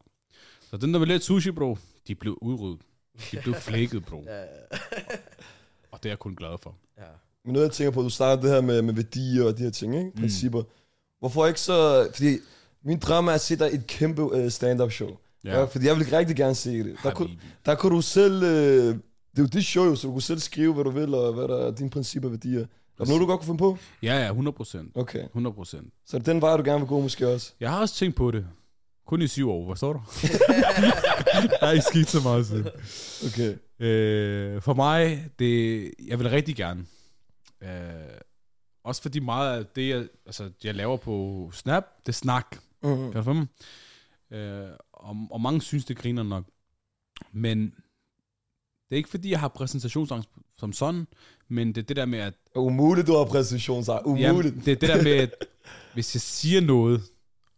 [0.70, 1.78] Så den der med lidt sushi, bro,
[2.08, 2.80] de blev udryddet.
[3.32, 4.26] De blev flækket, bro.
[5.96, 6.74] Og det er jeg kun glad for.
[6.98, 7.04] ja.
[7.44, 9.70] Men noget, jeg tænker på, du starter det her med, med værdier og de her
[9.70, 10.12] ting, ikke?
[10.16, 10.62] Principper.
[11.18, 12.08] Hvorfor ikke så...
[12.14, 12.38] Fordi
[12.84, 15.10] min drøm er at se dig et kæmpe uh, stand-up show.
[15.44, 15.58] Ja.
[15.58, 15.64] ja.
[15.64, 16.96] Fordi jeg vil rigtig gerne se det.
[17.02, 17.30] Der kunne,
[17.66, 18.42] der kunne du selv...
[18.42, 18.48] Uh,
[19.30, 21.48] det er jo dit show, så du kunne selv skrive, hvad du vil, og hvad
[21.48, 22.60] der er dine principper og værdier.
[22.60, 22.64] Er
[22.98, 23.78] det noget, du godt kunne finde på?
[24.02, 24.92] Ja, ja, 100 procent.
[24.94, 25.24] Okay.
[25.24, 25.92] 100 procent.
[26.06, 27.52] Så den vej, du gerne vil gå måske også?
[27.60, 28.46] Jeg har også tænkt på det.
[29.06, 30.00] Kun i syv år, hvad står du?
[31.32, 32.66] jeg har ikke skidt så meget siden.
[33.26, 33.56] Okay.
[33.86, 36.86] Øh, for mig, det, jeg vil rigtig gerne.
[37.62, 37.70] Øh,
[38.84, 42.56] også fordi meget af det, jeg, altså, jeg laver på Snap, det er snak.
[42.82, 43.12] Mm.
[43.12, 43.46] Kan du mig?
[44.38, 46.44] Øh, og, og mange synes, det griner nok.
[47.32, 47.64] Men
[48.88, 51.06] det er ikke fordi, jeg har præsentationsangst som sådan,
[51.48, 54.26] men det er det der med, at Umuligt, du har præstation, så umuligt.
[54.26, 55.46] jamen, det er det der med, at
[55.94, 57.02] hvis jeg siger noget,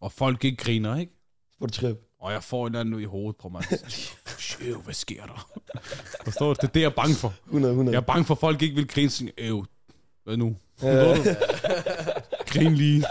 [0.01, 1.12] og folk ikke griner, ikke?
[1.59, 1.97] Får du trip.
[2.21, 3.64] Og jeg får en eller anden i hovedet på mig.
[4.61, 5.51] Øv, hvad sker der?
[6.25, 6.53] Forstår du?
[6.61, 7.35] Det er det, jeg er bange for.
[7.47, 7.94] 100, 100.
[7.94, 9.11] Jeg er bange for, at folk ikke vil grine.
[9.11, 9.64] Sådan, Øv,
[10.25, 10.57] hvad nu?
[10.83, 11.16] Ja.
[12.47, 13.05] Grin lige.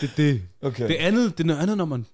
[0.00, 0.42] det er det.
[0.62, 0.88] Okay.
[0.88, 2.06] Det andet, det er noget andet, når man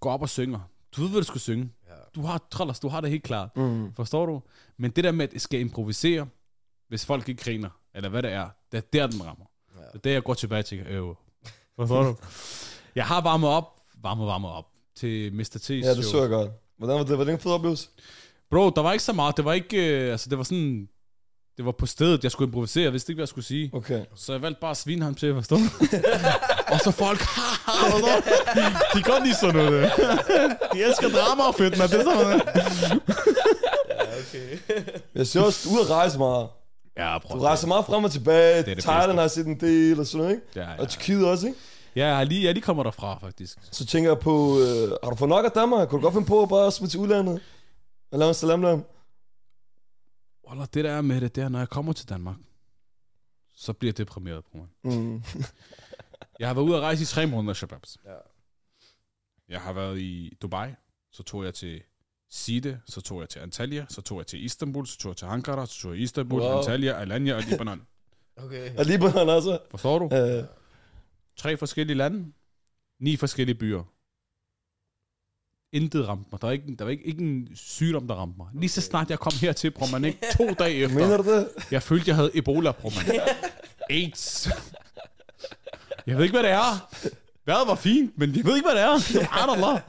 [0.00, 0.60] går op og synger.
[0.96, 1.72] Du ved, hvad du skal synge.
[1.88, 1.94] Ja.
[2.14, 3.56] Du har, Trollers, du har det helt klart.
[3.56, 3.94] Mm.
[3.94, 4.42] Forstår du?
[4.78, 6.26] Men det der med, at jeg skal improvisere,
[6.88, 9.44] hvis folk ikke griner, eller hvad det er, det er der, den rammer.
[9.76, 9.82] Ja.
[9.82, 10.78] Det er der, jeg går tilbage til.
[10.86, 11.16] Øv.
[11.76, 12.16] Forstår du?
[12.94, 14.64] Jeg har varmet op, varmet, varmet op
[14.96, 15.42] til Mr.
[15.42, 16.10] T's Ja, det show.
[16.12, 16.50] så jeg godt.
[16.78, 17.18] Hvordan var det?
[17.18, 17.88] Var det en fed oplevelse?
[18.50, 19.36] Bro, der var ikke så meget.
[19.36, 20.88] Det var ikke, øh, altså det var sådan,
[21.56, 22.84] det var på stedet, jeg skulle improvisere.
[22.84, 23.70] Jeg vidste ikke, hvad jeg skulle sige.
[23.72, 24.04] Okay.
[24.16, 25.54] Så jeg valgte bare at svine ham til, forstå?
[26.72, 28.22] og så folk, haha, forstår du?
[28.98, 29.72] De kan godt lide sådan noget.
[29.72, 29.90] øh.
[30.74, 32.42] De elsker drama og fedt, men det er sådan noget.
[34.20, 34.58] okay.
[35.14, 36.48] Jeg ser også, du er ude at rejse meget.
[36.98, 38.52] Ja, Du prøv rejser meget frem og tilbage.
[38.54, 39.14] er det Thailand bedste.
[39.14, 40.46] har jeg set en del og sådan noget, ikke?
[40.56, 40.80] Ja, ja.
[40.80, 41.58] Og Tyrkiet også, ikke?
[41.96, 43.58] Ja, jeg har lige, jeg lige kommer derfra, faktisk.
[43.72, 45.88] Så tænker jeg på, øh, har du fået nok af Danmark?
[45.88, 47.42] Kunne du godt finde på at bare smide til udlandet?
[48.12, 48.84] Og lave en salamlam?
[50.48, 52.36] Wallah, det der er med det, det er, når jeg kommer til Danmark,
[53.54, 54.96] så bliver jeg deprimeret på mig.
[54.98, 55.22] Mm.
[56.38, 57.98] Jeg har været ude at rejse i tre måneder, shababs.
[58.04, 58.10] Ja.
[59.48, 60.68] Jeg har været i Dubai,
[61.12, 61.82] så tog jeg til
[62.30, 65.24] Side, så tog jeg til Antalya, så tog jeg til Istanbul, så tog jeg til
[65.26, 66.58] Ankara, så tog jeg Istanbul, Wow.
[66.58, 67.82] Antalya, Alanya og Libanon.
[68.44, 68.76] Okay.
[68.78, 69.58] Og Libanon også.
[69.70, 70.16] Forstår du?
[70.16, 70.44] Øh,
[71.40, 72.32] Tre forskellige lande,
[73.00, 73.82] ni forskellige byer.
[75.72, 76.40] Intet ramte mig.
[76.40, 78.46] Der var ikke, der var ikke, ikke en sygdom, der ramte mig.
[78.54, 80.98] Lige så snart jeg kom hertil, bror man ikke to dage efter.
[80.98, 81.48] mener du det?
[81.70, 83.20] Jeg følte, jeg havde Ebola, bror man.
[83.96, 84.48] AIDS.
[86.06, 86.88] Jeg ved ikke, hvad det er.
[87.44, 88.98] Vejret var fint, men jeg ved ikke, hvad det er.
[88.98, 89.80] Subhanallah.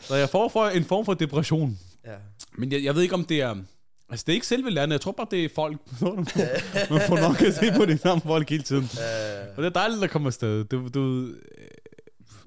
[0.00, 1.78] Så jeg får for en form for depression.
[2.04, 2.16] Ja.
[2.52, 3.56] Men jeg, jeg ved ikke, om det er...
[4.10, 4.92] Altså, det er ikke selve landet.
[4.92, 5.76] Jeg tror bare, det er folk.
[6.90, 8.82] Man får nok at se på de samme folk hele tiden.
[8.82, 10.64] Uh, Og det er dejligt at komme afsted.
[10.64, 11.68] Du, du øh,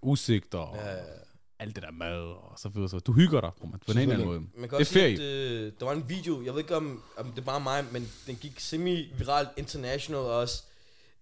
[0.02, 1.22] udsigter og uh,
[1.60, 2.90] alt det der mad og så videre.
[2.90, 4.40] Så du hygger dig på, man, på en eller anden måde.
[4.40, 6.76] man kan Det også er sige, at, øh, der var en video, jeg ved ikke
[6.76, 10.64] om, om det er bare mig, men den gik semi-viralt international også,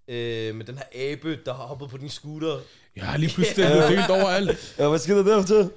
[0.07, 2.57] øh, med den her abe, der har hoppet på din scooter.
[2.95, 4.75] Jeg har lige pludselig det er delt overalt.
[4.79, 5.69] Ja, hvad skete der der fortæl?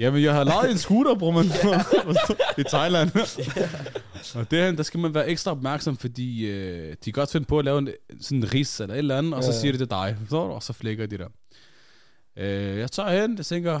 [0.00, 1.44] Jamen, jeg har lejet en scooter, bror man,
[2.62, 3.10] i Thailand.
[4.40, 7.58] og derhen, der skal man være ekstra opmærksom, fordi øh, de kan godt finde på
[7.58, 7.88] at lave en,
[8.20, 10.52] sådan en ris eller et eller andet, og så siger de det dig, forstår du?
[10.52, 11.28] og så flækker de der.
[12.36, 13.80] Øh, jeg tager hen, jeg tænker,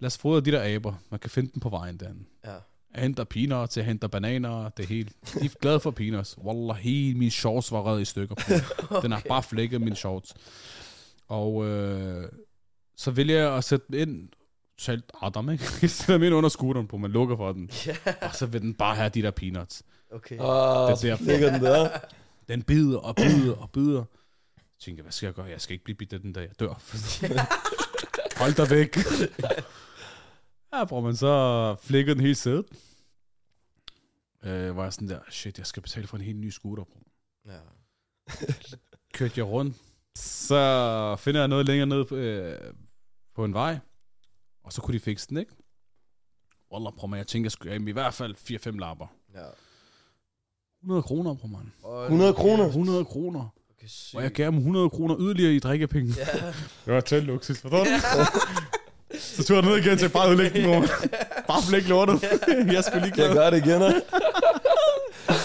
[0.00, 0.94] lad os fodre de der aber.
[1.10, 2.26] Man kan finde dem på vejen derhen.
[2.44, 2.54] Ja.
[2.94, 5.12] Jeg henter peanuts, jeg henter bananer, det er helt...
[5.40, 6.38] De er glade for peanuts.
[6.38, 8.34] Wallah, hele min shorts var reddet i stykker.
[8.80, 9.00] På.
[9.02, 10.34] Den har bare flækket min shorts.
[11.28, 12.28] Og øh,
[12.96, 14.28] så vælger jeg at sætte ind,
[14.78, 15.64] selv Adam, ikke?
[15.88, 17.70] Sætter den ind under scooteren på, man lukker for den.
[17.86, 19.82] Ja, Og så vil den bare have de der peanuts.
[20.12, 20.38] okay.
[20.40, 21.98] Ah, Det ligger den der.
[22.48, 24.04] Den bider og bider og bider.
[24.56, 25.46] Jeg tænker, hvad skal jeg gøre?
[25.46, 26.68] Jeg skal ikke blive bidt af den der, jeg dør.
[28.38, 28.96] Hold dig væk.
[30.72, 32.64] ja, bror, man så flækker den helt sædet.
[34.44, 36.98] Øh, var jeg sådan der, shit, jeg skal betale for en helt ny scooter, bro.
[37.46, 37.58] Ja.
[39.14, 39.76] Kørte jeg rundt.
[40.18, 42.72] Så finder jeg noget længere ned på, øh,
[43.34, 43.78] på en vej.
[44.66, 45.52] Og så kunne de fikse den, ikke?
[46.72, 49.06] Wallah, bror, man, jeg tænker, jeg skulle i hvert fald 4-5 lapper.
[49.34, 49.40] Ja.
[50.82, 51.72] 100 kroner, bror, man.
[51.82, 52.64] Og- 100 kroner?
[52.66, 53.54] 100 kroner.
[53.78, 53.88] Okay.
[54.14, 56.14] Og jeg gav dem 100 kroner yderligere i drikkepenge.
[56.18, 56.46] Ja.
[56.86, 57.90] Det var tæt luksus, forstår du?
[59.18, 60.88] så tog jeg ned igen til bare udlægge den.
[61.48, 62.22] Bare flæk lortet.
[62.76, 63.34] jeg skulle lige Jeg klare.
[63.34, 63.82] gør det igen.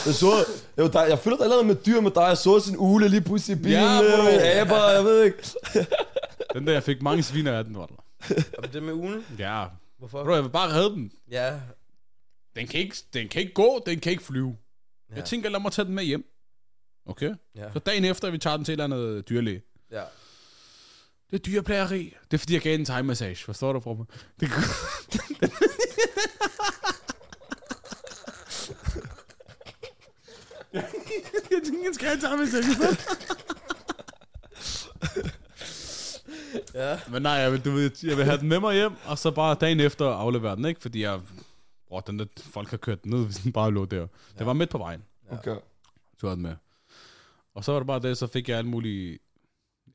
[0.05, 0.45] Jeg så,
[0.77, 2.21] jeg, var der, jeg føler, er lavet med dyr med dig.
[2.21, 3.79] Jeg så sin ule lige pludselig i bilen.
[3.79, 4.75] Ja, Ja, bro.
[4.75, 5.37] aber, jeg ved ikke.
[6.53, 8.03] Den der, jeg fik mange sviner af den, var der.
[8.57, 9.25] Og det med ugen?
[9.39, 9.65] Ja.
[9.97, 10.23] Hvorfor?
[10.23, 11.11] Bro, jeg vil bare redde den.
[11.31, 11.59] Ja.
[12.55, 14.57] Den kan ikke, den kan ikke gå, den kan ikke flyve.
[15.09, 15.15] Ja.
[15.15, 16.25] Jeg tænker, lad mig tage den med hjem.
[17.05, 17.35] Okay?
[17.55, 17.73] Ja.
[17.73, 19.61] Så dagen efter, vi tager den til et eller andet dyrlæge.
[19.91, 20.03] Ja.
[21.29, 22.15] Det er dyreplageri.
[22.31, 23.45] Det er fordi, jeg gav den en massage.
[23.45, 24.07] Forstår du, bror?
[24.39, 24.49] Det
[31.51, 32.97] jeg tænker, jeg skal have en time massage.
[36.73, 36.99] Ja.
[37.09, 39.31] Men nej, jeg vil, du ved, jeg vil have den med mig hjem, og så
[39.31, 40.81] bare dagen efter aflevere den, ikke?
[40.81, 41.19] Fordi jeg...
[41.87, 44.07] Bror, den der, folk har kørt den ned, hvis den bare lå der.
[44.37, 45.03] Det var midt på vejen.
[45.31, 45.55] Okay.
[46.21, 46.55] tog jeg den med.
[47.55, 49.19] Og så var det bare det, så fik jeg alle mulige...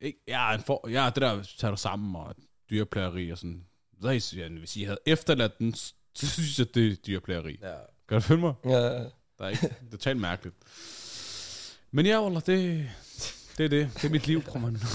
[0.00, 2.34] Ikke, ja, en for, ja, det der tager du sammen, og
[2.70, 3.64] dyreplageri og sådan.
[4.02, 5.94] Så jeg, jeg, hvis I havde efterladt den, så
[6.26, 7.58] synes jeg, det er dyreplageri.
[7.62, 7.74] Ja.
[8.08, 8.54] Kan du følge mig?
[8.64, 8.78] Ja,
[9.38, 10.56] Der er ikke, det er totalt mærkeligt.
[11.90, 12.88] Men ja, Wallah, det,
[13.58, 13.90] det er det.
[13.94, 14.78] Det er mit liv, bror man.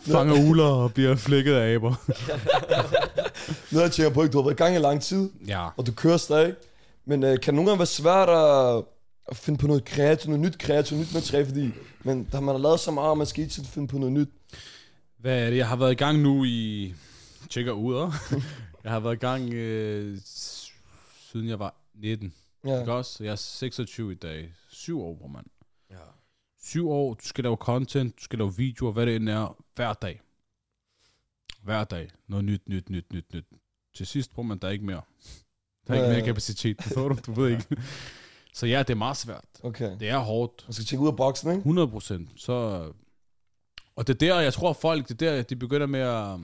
[0.00, 1.94] Fanger uler og bliver flækket af aber.
[3.72, 4.32] noget jeg tænker på, ikke?
[4.32, 5.68] Du har været i gang i lang tid, Ja.
[5.76, 6.54] og du kører stadig.
[7.04, 8.84] Men øh, kan det nogle gange være svært at,
[9.28, 11.70] at finde på noget kreativt, noget nyt kreativt, nyt materiale, fordi
[12.02, 14.12] men, der man har lavet så meget, og man skal ikke tiden finde på noget
[14.12, 14.28] nyt.
[15.18, 15.56] Hvad er det?
[15.56, 16.94] Jeg har været i gang nu i...
[17.50, 17.94] Tjekker ud,
[18.84, 20.72] Jeg har været i gang øh, s-
[21.32, 22.32] siden jeg var 19.
[22.66, 22.80] Ja.
[22.80, 23.24] Ikke også?
[23.24, 24.48] Jeg er 26 i dag.
[24.70, 25.46] Syv år, bror mand.
[26.68, 29.92] Syv år, du skal lave content, du skal lave videoer, hvad det end er, hver
[29.92, 30.20] dag.
[31.62, 32.10] Hver dag.
[32.26, 33.44] Noget nyt, nyt, nyt, nyt, nyt.
[33.96, 35.00] Til sidst, bror man, der er ikke mere.
[35.86, 37.16] Der er ikke mere kapacitet, forstår du?
[37.26, 37.64] Du ved ikke.
[38.54, 39.44] Så ja, det er meget svært.
[39.62, 39.96] Okay.
[40.00, 40.64] Det er hårdt.
[40.66, 41.58] Man skal tænke ud af boksen, ikke?
[41.58, 42.30] 100 procent.
[42.36, 42.52] Så...
[43.96, 46.38] Og det er der, jeg tror folk, det er der, de begynder med at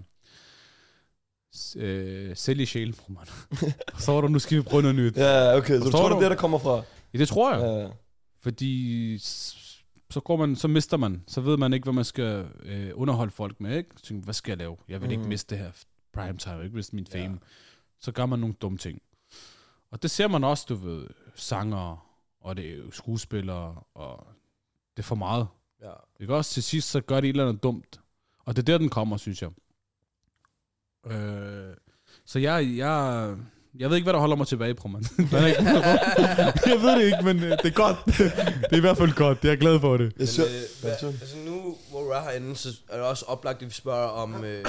[1.77, 3.27] øh, sælge sjælen, bror man.
[3.95, 4.29] Forstår du?
[4.29, 5.17] Nu skal vi prøve noget nyt.
[5.17, 5.79] Ja, okay.
[5.79, 6.17] Så du tror, det du?
[6.17, 6.83] er det, der kommer fra?
[7.15, 7.63] Ja, det tror jeg.
[7.63, 7.89] Ja.
[8.41, 9.19] Fordi
[10.15, 11.25] så går man, så mister man.
[11.27, 13.91] Så ved man ikke, hvad man skal øh, underholde folk med, ikke?
[13.97, 14.77] Så tænker, hvad skal jeg lave?
[14.89, 15.13] Jeg vil mm.
[15.13, 17.33] ikke miste det her prime time, jeg vil ikke miste min fame.
[17.35, 17.47] Ja.
[18.01, 19.03] Så gør man nogle dumme ting.
[19.91, 22.07] Og det ser man også, du ved, sanger,
[22.41, 24.27] og det er skuespillere, og
[24.97, 25.47] det er for meget.
[25.83, 25.93] Ja.
[26.21, 26.55] Ikke også?
[26.55, 28.01] Til sidst, så gør de et eller andet dumt.
[28.45, 29.51] Og det er der, den kommer, synes jeg.
[31.13, 31.77] Øh,
[32.25, 33.37] så jeg, jeg,
[33.79, 35.03] jeg ved ikke, hvad der holder mig tilbage, bror, man.
[35.31, 35.63] Der ikke-
[36.73, 37.97] jeg ved det ikke, men øh, det er godt.
[38.07, 39.39] det er i hvert fald godt.
[39.45, 40.13] Jeg er glad for det.
[40.19, 40.47] Men, øh, hvad,
[40.81, 41.07] Hvad så?
[41.07, 44.45] altså nu, hvor du er herinde, så er det også oplagt, at vi spørger om
[44.45, 44.65] øh,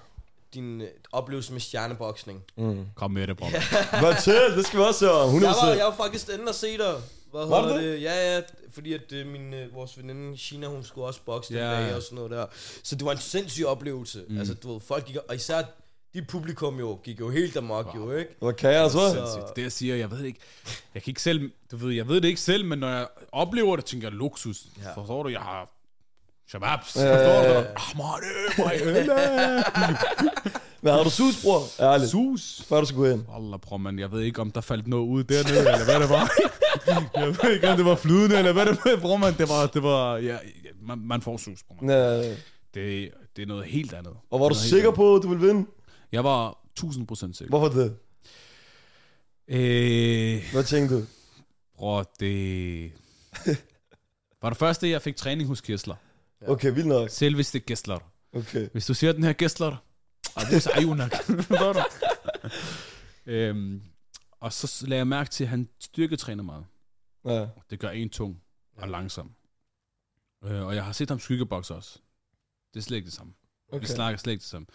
[0.54, 2.42] din øh, oplevelse med stjerneboksning.
[2.56, 2.86] mm.
[2.94, 3.50] Kom med det, bror.
[3.52, 4.00] Ja.
[4.00, 4.56] Hvad til?
[4.56, 5.30] Det skal vi også høre om.
[5.38, 5.44] 100%.
[5.44, 6.94] Jeg var, jeg var faktisk inde og se dig.
[7.32, 8.02] Hvad Var du det?
[8.02, 8.40] Ja, ja,
[8.74, 11.94] fordi at øh, min, øh, vores veninde China, hun skulle også bokse den Ja, dag
[11.94, 12.46] og sådan noget der.
[12.82, 14.22] Så det var en sindssyg oplevelse.
[14.28, 14.38] Mm.
[14.38, 15.62] Altså, du ved, folk gik, og især
[16.20, 18.04] dit publikum jo, gik jo helt amok wow.
[18.04, 18.30] jo, ikke?
[18.38, 19.00] Hvad kan jeg så?
[19.56, 20.40] Det jeg siger, jeg ved ikke.
[20.94, 23.76] Jeg kan ikke selv, du ved, jeg ved det ikke selv, men når jeg oplever
[23.76, 24.66] det, tænker jeg luksus.
[24.82, 24.94] Ja.
[24.94, 25.70] Forstår du, jeg har
[26.48, 26.96] shababs.
[26.96, 27.48] Ja, Forstår du?
[27.76, 28.20] Ah, man,
[30.82, 31.62] Men har du sus, bror?
[31.80, 32.10] Ærligt.
[32.10, 32.62] Sus.
[32.68, 33.24] Før du skal gå ind.
[33.28, 36.08] Wallah, bror, man, jeg ved ikke, om der faldt noget ud dernede, eller hvad det
[36.08, 36.30] var.
[37.20, 39.34] jeg ved ikke, om det var flydende, eller hvad det var, bror, man.
[39.38, 40.36] Det var, det var, ja,
[40.82, 41.90] man, man får sus, bror, man.
[41.90, 42.28] Ja.
[42.74, 44.12] Det, det er noget helt andet.
[44.30, 44.96] Og var du sikker andet.
[44.96, 45.66] på, at du ville vinde?
[46.12, 47.46] Jeg var 1000% sikker.
[47.48, 47.96] Hvorfor det?
[49.48, 51.06] Øh, Hvad tænkte du?
[51.74, 52.92] bror, det...
[54.42, 55.94] var det første, jeg fik træning hos Gessler.
[56.42, 56.50] Ja.
[56.50, 57.10] Okay, vildt nok.
[57.10, 57.98] Selveste Gessler.
[58.32, 58.68] Okay.
[58.72, 59.76] Hvis du ser den her Gessler,
[60.36, 61.12] og det er så Ayunak.
[61.24, 61.80] Forstår du?
[63.26, 63.82] øhm,
[64.40, 66.64] og så lagde jeg mærke til, at han styrketræner meget.
[67.24, 67.46] Ja.
[67.70, 68.42] Det gør en tung
[68.76, 68.90] og Ja.
[68.90, 69.34] langsom.
[70.44, 71.98] Øh, og jeg har set ham skyggebokse også.
[72.74, 73.32] Det er slet ikke det samme.
[73.72, 73.80] Okay.
[73.80, 74.66] Vi snakker slet ikke det samme.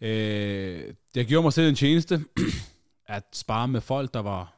[0.00, 2.24] Øh, jeg gjorde mig selv en tjeneste,
[3.06, 4.54] at spare med folk, der var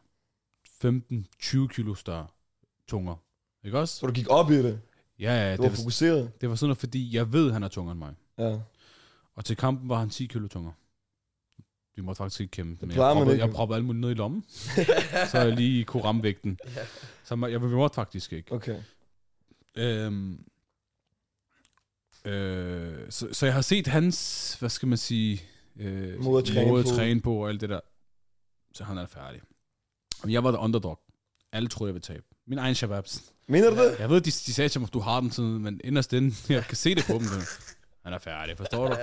[0.85, 2.27] 15-20 kilo større
[2.89, 3.15] tunger.
[3.65, 3.95] Ikke også?
[3.97, 4.81] Så du gik op i det?
[5.19, 6.41] Ja, ja, Du det var var, fokuseret?
[6.41, 8.15] det var sådan noget, fordi jeg ved, at han er tungere end mig.
[8.39, 8.59] Ja.
[9.35, 10.75] Og til kampen var han 10 kilo tungere.
[11.97, 12.87] Vi måtte faktisk ikke kæmpe.
[12.87, 14.45] Men jeg proppede, jeg proppede alt muligt ned i lommen,
[15.31, 16.59] så jeg lige kunne ramme vægten.
[17.25, 18.53] Så man- jeg, vi måtte faktisk ikke.
[18.53, 18.81] Okay.
[19.77, 20.45] Øhm,
[22.29, 25.43] øh, så, så jeg har set hans, hvad skal man sige,
[25.81, 26.95] øh, Måde at træne måde at på.
[26.97, 27.81] træne på og alt det der.
[28.75, 29.41] Så han er færdig.
[30.23, 30.99] Og jeg var the underdog.
[31.53, 32.23] Alle troede, jeg ville tabe.
[32.47, 33.23] Min egen shababs.
[33.49, 33.97] Mener du det?
[33.99, 36.65] Jeg ved, de, de sagde til mig, du har den sådan, men inderst inde, jeg
[36.65, 37.23] kan se det på dem.
[38.05, 38.97] Han er færdig, forstår du?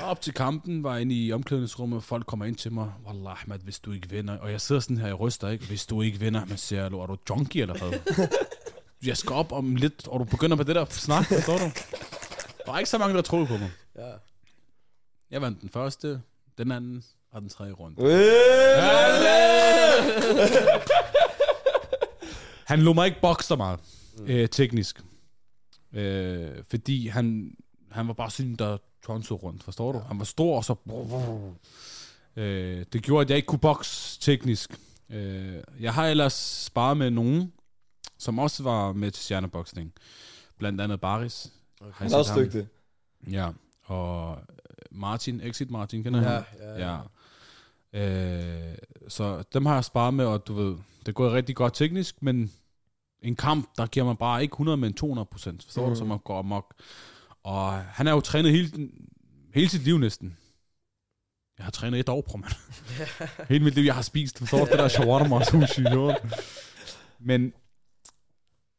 [0.00, 2.92] Og Op til kampen var jeg inde i omklædningsrummet, og folk kommer ind til mig.
[3.06, 4.38] Wallah, Ahmed, hvis du ikke vinder.
[4.38, 5.66] Og jeg sidder sådan her, jeg ryster ikke.
[5.66, 7.98] Hvis du ikke vinder, man siger, er du junkie eller hvad?
[9.06, 11.64] Jeg skal op om lidt, og du begynder på det der snak, forstår du?
[12.66, 13.70] Der var ikke så mange, der troede på mig.
[13.96, 14.12] Ja.
[15.30, 16.20] Jeg vandt den første,
[16.58, 17.96] den anden og den tredje runde.
[22.66, 23.80] Han lå mig ikke bokse meget,
[24.26, 25.00] øh, teknisk.
[25.92, 27.54] Øh, fordi han,
[27.90, 29.98] han var bare sådan, der tonsede rundt, forstår du?
[29.98, 30.74] Han var stor, og så...
[32.36, 34.78] Øh, det gjorde, at jeg ikke kunne bokse teknisk.
[35.10, 36.32] Øh, jeg har ellers
[36.64, 37.52] sparet med nogen,
[38.20, 39.92] som også var med til stjerneboksning.
[40.58, 41.52] Blandt andet Baris.
[41.80, 41.92] Okay.
[41.92, 42.66] Han er også dygtig.
[43.30, 43.48] Ja,
[43.84, 44.38] og
[44.90, 46.44] Martin, Exit Martin, kender Ja, han?
[46.60, 46.98] ja, ja.
[47.92, 48.70] ja.
[48.72, 48.78] Øh,
[49.08, 52.52] så dem har jeg sparet med, og du ved, det går rigtig godt teknisk, men
[53.22, 55.64] en kamp, der giver man bare ikke 100, men 200 procent.
[55.64, 55.92] Forstår mm.
[55.92, 56.74] du, så man går amok.
[57.42, 58.90] Og han er jo trænet hele,
[59.54, 60.36] hele sit liv næsten.
[61.58, 62.52] Jeg har trænet et år, bror, mand.
[63.50, 65.82] hele mit liv, jeg har spist, forstår du, det der shawarma og sushi.
[65.82, 66.16] Jo.
[67.28, 67.52] Men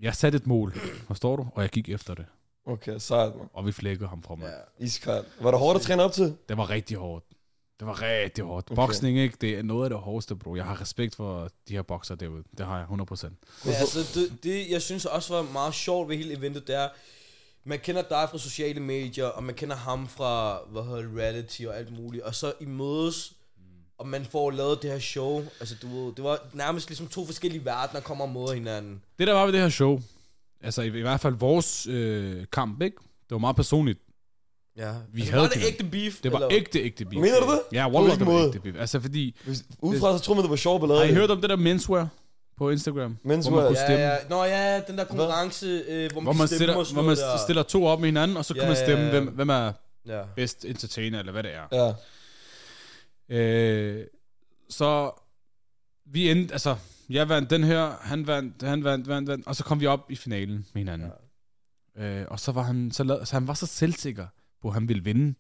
[0.02, 0.74] jeg satte et mål,
[1.08, 2.26] forstår du, og jeg gik efter det.
[2.66, 3.48] Okay, sejt, man.
[3.54, 4.54] Og vi flækkede ham fra mig.
[4.80, 4.86] Ja.
[4.86, 5.28] Iskoldt.
[5.40, 6.36] Var det hårdt at træne op til?
[6.50, 7.26] Det var rigtig hårdt.
[7.80, 8.68] Det var rigtig hårdt.
[8.72, 8.76] Okay.
[8.76, 9.38] Boksning, ikke?
[9.42, 10.56] Det er noget af det hårdeste, bro.
[10.56, 12.44] Jeg har respekt for de her bokser derude.
[12.58, 12.94] Det har jeg 100%.
[13.66, 16.90] Men altså, det, det, jeg synes også var meget sjovt ved hele eventet, det er,
[17.64, 21.78] man kender dig fra sociale medier, og man kender ham fra, hvad hedder reality og
[21.78, 23.34] alt muligt, og så I mødes,
[24.02, 25.44] og man får lavet det her show.
[25.60, 29.02] Altså, du ved, det var nærmest ligesom to forskellige verdener kommer og møder hinanden.
[29.20, 30.02] Det der var ved det her show,
[30.64, 32.98] altså i, i hvert fald vores øh, kamp, ikke?
[33.00, 34.00] Det var meget personligt.
[34.78, 34.92] Ja.
[35.14, 36.22] Vi altså, havde var det ægte beef?
[36.24, 36.52] Det var eller?
[36.52, 37.22] ægte, ægte beef.
[37.22, 37.62] Mener du det?
[37.72, 38.76] Ja, wallah, det var ægte beef.
[38.80, 41.00] Altså fordi, Hvis, udefra så tror man, det var sjovt ballade.
[41.00, 42.08] har I hørt om det der menswear
[42.58, 43.18] på Instagram?
[43.24, 43.52] Menswear?
[43.54, 44.04] Hvor man kunne Ja, stemme?
[44.06, 44.16] ja.
[44.30, 47.64] Nå ja, den der konkurrence, øh, hvor man, Hvor kan man, stiller, hvor man stiller
[47.64, 49.10] to op med hinanden, og så kan Ja, man ja, stemme, ja.
[49.12, 49.72] hvem, hvem er
[50.08, 50.22] Ja.
[50.36, 51.86] bedst entertainer, eller hvad det er.
[51.86, 51.94] Ja.
[53.32, 54.06] Øh,
[54.70, 55.12] så
[56.06, 56.78] vi endte, altså,
[57.10, 60.12] jeg vandt den her, han vandt, han vandt, vandt, vandt, og så kom vi op
[60.12, 61.12] i finalen med hinanden.
[61.96, 62.22] Ja.
[62.22, 64.28] Øh, og så var han, så, lad, så han var så selvsikker
[64.62, 65.36] på, at han ville vinde,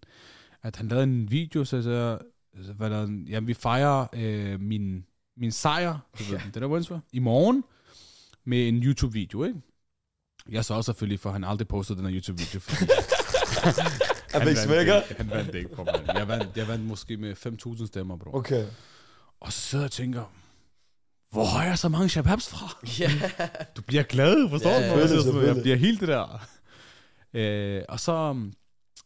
[0.64, 2.18] at han lavede en video, så så,
[2.66, 5.06] så hvad der, jamen, vi fejrer øh, min,
[5.38, 7.64] min sejr, du ved, det der Winsor, i morgen,
[8.46, 9.62] med en YouTube-video, ikke?
[10.50, 12.86] Jeg så også selvfølgelig, for han aldrig postede den her YouTube-video, fordi
[14.34, 15.02] Han fik vandt smækker.
[15.02, 15.16] ikke.
[15.18, 15.84] Han vandt ikke, bro.
[15.84, 16.16] man.
[16.16, 17.36] Jeg vandt, jeg vandt måske med
[17.80, 18.36] 5.000 stemmer, bro.
[18.36, 18.66] Okay.
[19.40, 20.34] Og så sidder jeg og tænker,
[21.32, 22.78] hvor har jeg så mange shababs fra?
[23.00, 23.12] Ja.
[23.76, 24.96] Du bliver glad, forstår Ja, du?
[24.96, 25.00] ja.
[25.00, 25.08] ja.
[25.08, 25.56] Selvfølgelig.
[25.56, 26.48] Jeg bliver helt det der.
[27.34, 28.36] Øh, og så,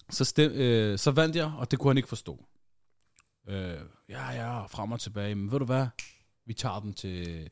[0.09, 2.45] så, stem, øh, så vandt jeg, og det kunne han ikke forstå.
[3.49, 3.77] Øh,
[4.09, 5.35] ja, ja, frem og tilbage.
[5.35, 5.88] Men ved du hvad?
[6.45, 7.47] Vi tager den til...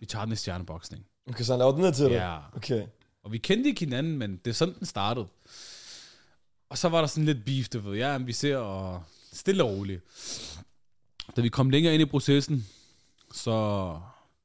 [0.00, 1.04] Vi tager den i stjerneboksning.
[1.28, 2.12] Okay, så han lavede den her til dig?
[2.12, 2.38] Ja.
[2.56, 2.86] Okay.
[3.24, 5.26] Og vi kendte ikke hinanden, men det er sådan, den startede.
[6.68, 7.96] Og så var der sådan lidt beef, du ved.
[7.96, 10.02] Ja, vi ser og stille og roligt.
[11.36, 12.66] Da vi kom længere ind i processen,
[13.32, 13.52] så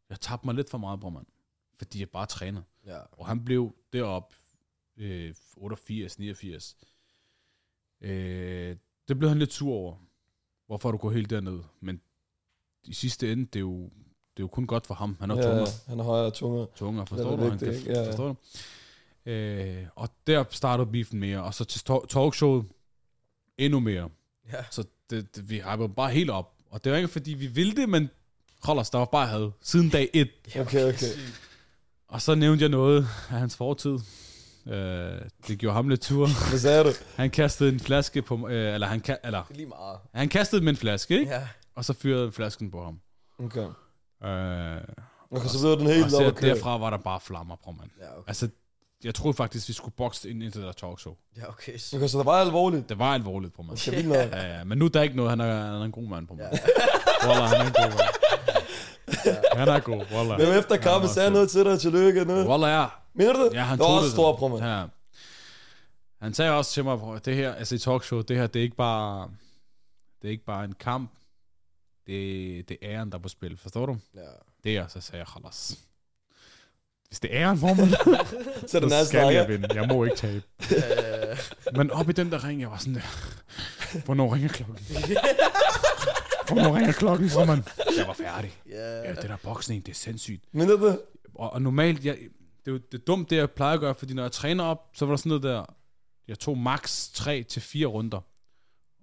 [0.10, 1.26] jeg tabte mig lidt for meget, bror mand.
[1.78, 2.62] Fordi jeg bare træner.
[2.86, 2.98] ja.
[3.12, 4.34] Og han blev derop
[4.98, 6.78] øh, 88, 89.
[8.02, 8.76] Øh,
[9.08, 9.96] det blev han lidt sur over.
[10.68, 11.60] Hvorfor har du gået helt derned?
[11.82, 12.02] Men
[12.84, 13.90] i sidste ende, det er jo, det
[14.38, 15.18] er jo kun godt for ham.
[15.20, 16.66] Han er Ja, tungere ja, han har højere tunger.
[16.76, 17.44] tunger, forstår du?
[17.50, 18.08] Han kan, ja.
[18.10, 18.36] Forstår du?
[19.30, 22.66] Øh, og der startede beefen mere, og så til talkshowet
[23.58, 24.10] endnu mere.
[24.54, 24.64] Ja.
[24.72, 26.54] Så det, det, vi hypede bare helt op.
[26.72, 28.10] Og det var ikke fordi, vi ville det, men
[28.64, 29.52] hold os, der var bare had.
[29.62, 30.30] Siden dag et.
[30.60, 31.06] Okay, okay.
[32.08, 32.98] Og så nævnte jeg noget
[33.30, 33.98] af hans fortid.
[34.68, 36.28] Øh, det gjorde ham lidt tur.
[36.50, 36.90] Hvad sagde du?
[37.16, 40.00] Han kastede en flaske på øh, eller, han, eller Det er lige meget.
[40.14, 41.32] han kastede med en flaske, ikke?
[41.32, 41.48] Ja.
[41.76, 43.00] Og så fyrede flasken på ham.
[43.40, 43.68] Okay.
[44.24, 44.82] Øh,
[45.32, 46.56] Okay, så ved den helt og køre.
[46.56, 47.90] derfra var der bare flammer på, mand.
[48.00, 48.28] Ja, okay.
[48.28, 48.50] Altså,
[49.04, 51.16] jeg troede faktisk, vi skulle bokse ind til det der talkshow.
[51.38, 51.72] Ja, okay.
[51.94, 52.90] Okay, så det var alvorligt.
[52.90, 53.72] Det var alvorligt på mig.
[53.74, 54.18] Okay, vildt nok.
[54.18, 55.30] Ja, ja, men nu er der ikke noget.
[55.30, 56.50] Han er, han er en god mand på mig.
[57.28, 58.16] Wallah, han er en god mand.
[59.58, 60.40] Han er god, wallah.
[60.40, 62.34] Men efter kampen sagde noget til dig, tillykke nu.
[62.50, 62.88] Wallah, ja.
[63.14, 63.54] Mener du det?
[63.54, 64.14] Ja, han det var tog også det.
[64.14, 64.60] stor, bror, man.
[64.60, 64.86] Ja.
[66.22, 68.64] Han sagde også til mig, at det her, altså i talkshow, det her, det er
[68.64, 69.30] ikke bare,
[70.22, 71.12] det er ikke bare en kamp.
[72.08, 73.58] Det, det er æren, der er på spil.
[73.58, 73.98] Forstår du?
[74.16, 74.22] Ja.
[74.64, 75.80] Det er, så sagde jeg, Khalas.
[77.10, 77.90] Hvis det er æren, formand,
[78.70, 79.68] Så det så skal jeg vinde.
[79.74, 80.42] Jeg må ikke tabe.
[81.78, 84.78] Men op i den der ring, jeg var sådan der, hvornår ringer klokken?
[86.48, 87.64] hvornår ringer klokken, hvor man,
[87.98, 88.58] jeg var færdig.
[88.70, 89.02] Ja.
[89.02, 90.44] Ja, det der boksning, det er sindssygt.
[90.52, 91.00] Men det
[91.36, 92.16] Og, og normalt, jeg,
[92.66, 94.64] det er jo det er dumt, det jeg plejer at gøre, fordi når jeg træner
[94.64, 95.66] op, så var der sådan noget der,
[96.28, 98.18] jeg tog max 3 til fire runder.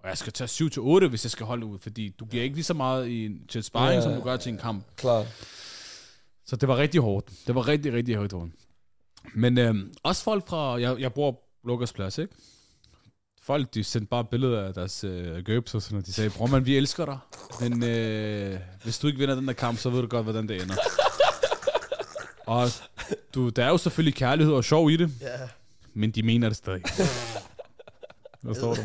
[0.03, 2.43] Og jeg skal tage 7 til 8, hvis jeg skal holde ud, fordi du giver
[2.43, 4.85] ikke lige så meget i, en- til sparring, Ja, som du gør til en kamp.
[4.97, 5.27] klart.
[6.47, 7.31] Så det var rigtig hårdt.
[7.47, 8.35] Det var rigtig, rigtig hårdt.
[9.35, 12.35] Men øhm, også folk fra, jeg, jeg bor Lukas Plads, ikke?
[13.43, 16.07] Folk, de sendte bare billeder af deres øh, gøbs og sådan noget.
[16.07, 17.19] De sagde, bror man, vi elsker dig.
[17.61, 20.63] Men øh, hvis du ikke vinder den der kamp, så ved du godt, hvordan det
[20.63, 20.75] ender.
[22.47, 22.69] og
[23.35, 25.49] du, der er jo selvfølgelig kærlighed og sjov i det, Ja.
[25.95, 26.83] men de mener det stadig.
[28.43, 28.81] Hvad står du?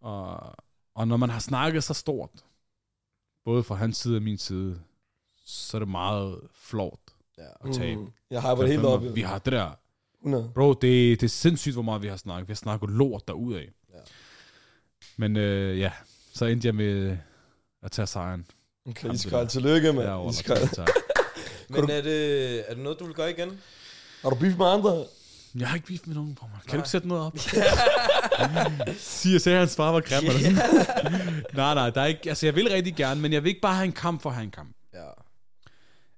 [0.00, 0.54] Og,
[0.94, 2.30] og når man har snakket så stort,
[3.44, 4.80] både fra hans side og min side,
[5.46, 6.98] så er det meget flot
[7.38, 7.68] Ja.
[7.68, 8.00] at tabe.
[8.00, 8.08] Mm.
[8.30, 9.02] Jeg har det helt op.
[9.14, 9.70] Vi har det der
[10.22, 10.50] 100.
[10.54, 10.82] Bro, det,
[11.20, 12.48] det er sindssygt, hvor meget vi har snakket.
[12.48, 13.60] Vi har snakket lort derudad.
[13.60, 13.98] Ja.
[15.16, 15.92] Men øh, ja,
[16.34, 17.16] så endte jeg med
[17.82, 18.46] at tage sejren.
[18.88, 19.50] Okay, iskoldt.
[19.50, 20.08] Tillykke, Ja, mand.
[20.08, 20.78] over Iskoldt.
[21.70, 23.60] Men er det, er det noget, du vil gøre igen?
[24.22, 25.04] Har du beef med andre?
[25.58, 26.50] Jeg har ikke beef med nogen, bror.
[26.62, 27.38] Kan du ikke sætte noget op?
[28.98, 30.30] Siger, sagde hans far var grim.
[30.32, 30.52] Sådan.
[31.54, 33.74] nej, nej, der er ikke, altså jeg vil rigtig gerne, men jeg vil ikke bare
[33.74, 34.68] have en kamp for at have en kamp.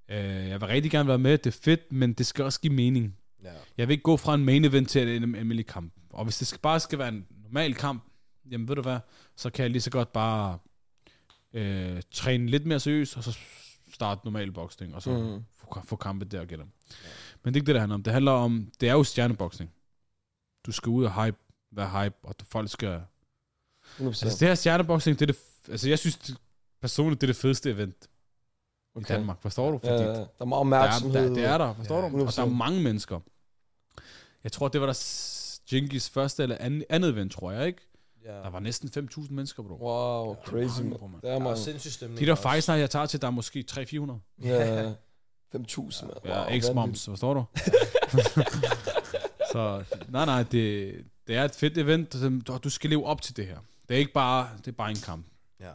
[0.08, 2.72] Øh, jeg vil rigtig gerne være med, det er fedt, men det skal også give
[2.72, 3.16] mening.
[3.44, 3.52] Ja.
[3.78, 5.92] Jeg vil ikke gå fra en main event til en almindelig kamp.
[6.10, 8.04] Og hvis det skal, bare skal være en normal kamp,
[8.50, 8.98] jamen ved du hvad,
[9.36, 10.58] så kan jeg lige så godt bare
[11.52, 13.38] øh, træne lidt mere seriøst, og så
[13.92, 15.44] starte normal boksning, og så Mm.
[15.56, 16.64] få, få kampe der og gælder.
[17.04, 17.08] Ja.
[17.44, 18.02] Men det er ikke det, det handler om.
[18.02, 19.70] Det handler om, det er jo stjerneboksning.
[20.66, 21.36] Du skal ud og hype,
[21.72, 23.00] være hype, og folk skal...
[23.98, 24.04] 100%.
[24.06, 25.40] Altså det her stjerneboksning, det er det...
[25.68, 26.36] Altså jeg synes det,
[26.80, 28.08] personligt, det er det fedeste event
[28.96, 29.14] okay.
[29.14, 29.42] i Danmark.
[29.42, 29.80] Forstår du?
[29.84, 31.22] Ja, ja, der er meget Der opmærksomhed.
[31.28, 32.06] der, det er der, forstår Ja, du?
[32.26, 32.48] Og der er 100%.
[32.48, 33.20] mange mennesker.
[34.44, 37.80] Jeg tror, det var der s- Jenkins første eller anden, andet event, tror jeg, ikke?
[38.24, 38.30] ja.
[38.32, 39.74] Der var næsten 5.000 mennesker, bro.
[39.74, 40.98] Wow, crazy, mange, man.
[40.98, 41.56] bro, er Der er mange.
[41.56, 42.20] sindssygt stemning.
[42.20, 44.44] De der fights, jeg tager til, der er måske 300-400.
[44.44, 44.92] Ja,
[45.54, 46.16] 5.000, mand.
[46.24, 47.44] Ja, Wow, X-moms, forstår du?
[49.52, 50.94] så, nej, nej, det,
[51.26, 52.12] det er et fedt event,
[52.64, 53.58] du skal leve op til det her.
[53.88, 55.26] Det er ikke bare, det er bare en kamp.
[55.60, 55.70] Ja.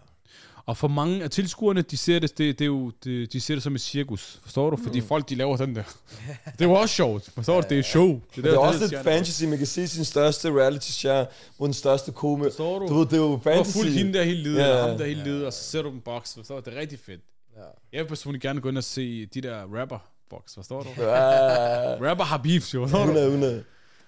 [0.72, 3.54] Og for mange af tilskuerne, de ser det, det, det er jo, det, de ser
[3.56, 4.78] det som et cirkus, forstår du?
[4.84, 5.84] Fordi folk, de laver den der.
[6.58, 7.68] Det er jo også sjovt, forstår du?
[7.70, 8.22] Det er show.
[8.36, 9.44] Det Det er også lidt fantasy.
[9.44, 11.28] Man kan se sin største reality-stjerne
[11.60, 12.50] mod den største komiker.
[12.50, 12.88] Forstår du?
[12.88, 13.78] Du ved, det er jo Du har fantasy.
[13.78, 14.70] fuldt hende der hele livet, yeah.
[14.70, 16.70] eller ham der hele livet, og så ser du dem box, forstår du?
[16.70, 17.22] Det er rigtig fedt.
[17.56, 17.62] Ja.
[17.94, 20.90] Jeg vil personligt gerne gå ind og se de der rapper box, forstår du?
[21.04, 23.04] Ja, Rapper har beef, jo, forstår du?
[23.04, 23.64] 100, 100.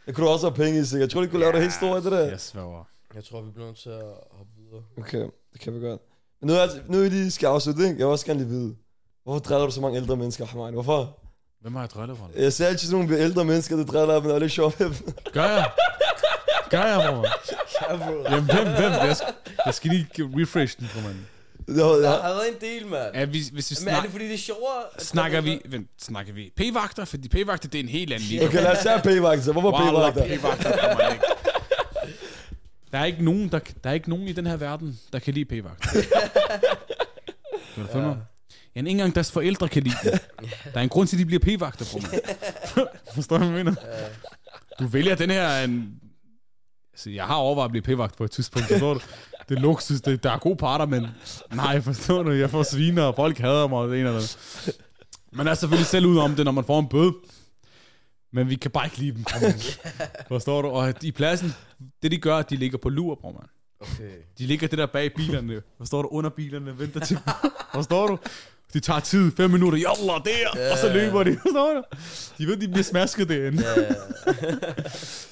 [0.06, 1.08] Det kunne du også have penge i, sikkert.
[1.08, 2.20] Jeg tror, du kunne lave det helt store, det der.
[2.30, 2.84] Jeg sværger.
[3.16, 4.84] Jeg tror, vi bliver nødt til at hoppe videre.
[4.98, 6.02] Okay, det kan vi godt.
[6.44, 7.96] Men nu er, nu er vi lige skal afslutte, ikke?
[7.98, 8.76] Jeg vil også gerne lige vide.
[9.24, 10.74] Hvorfor driller du så mange ældre mennesker, Hamani?
[10.74, 11.20] Hvorfor?
[11.62, 12.30] Hvem har jeg drillet for?
[12.38, 14.88] Jeg ser altid sådan nogle ældre mennesker, der driller, men det er lidt sjovt med
[14.90, 14.96] dem.
[15.34, 15.70] Gør jeg?
[16.70, 17.28] Gør jeg, bror?
[17.92, 18.32] Ja.
[18.36, 18.92] Jamen, hvem, hvem?
[18.92, 19.34] Jeg skal,
[19.66, 20.08] jeg skal lige
[20.42, 21.16] refresh den, bror, mand.
[21.68, 22.22] Det var- Der ja.
[22.22, 23.16] har været en del, mand.
[23.16, 24.84] Ja, hvis, hvis vi Men er snak, det fordi, det er sjovere?
[25.00, 25.62] snakker vi...
[25.66, 27.06] Vent, snakker vi p-vagter?
[27.06, 28.46] Fordi p-vagter, det er en helt anden liga.
[28.46, 29.52] Okay, lad os tage p-vagter.
[29.52, 30.24] Hvorfor p-vagter?
[30.38, 31.24] p-vagter kommer ikke.
[32.94, 35.34] Der er ikke nogen, der, der er ikke nogen i den her verden, der kan
[35.34, 35.90] lide p-vagter.
[37.76, 38.18] Kan du følge mig?
[38.76, 40.20] Ja, ikke engang deres forældre kan lide det.
[40.74, 42.02] Der er en grund til, at de bliver p-vagter, bror.
[42.02, 42.88] mand.
[43.16, 43.76] Forstår du, hvad jeg mener?
[44.80, 45.64] Du vælger den her...
[45.64, 46.00] En,
[46.94, 49.00] altså, jeg har overvejet at blive p-vagt på et tidspunkt, forstår du?
[49.50, 51.08] Det er luksus, det, der er gode parter, men
[51.54, 52.32] nej, forstår du?
[52.32, 54.38] Jeg får sviner, og folk hader mig, og det ene eller andet.
[55.32, 57.14] Man er selvfølgelig selv ud om det, når man får en bøde.
[58.34, 59.62] Men vi kan bare ikke lide dem, bror, mand.
[60.28, 60.68] Forstår du?
[60.68, 61.54] Og i pladsen,
[62.04, 63.48] det de gør, de ligger på lur, bror, man.
[63.80, 64.12] Okay.
[64.38, 65.62] De ligger det der bag bilerne.
[65.78, 66.08] Forstår du?
[66.08, 67.18] Under bilerne, venter til
[67.76, 68.18] Forstår du?
[68.74, 71.84] De tager tid, fem minutter, jalla, der, og så løber de, forstår du?
[72.38, 73.64] De ved, de bliver smasket derinde.
[73.76, 73.94] Ja, ja,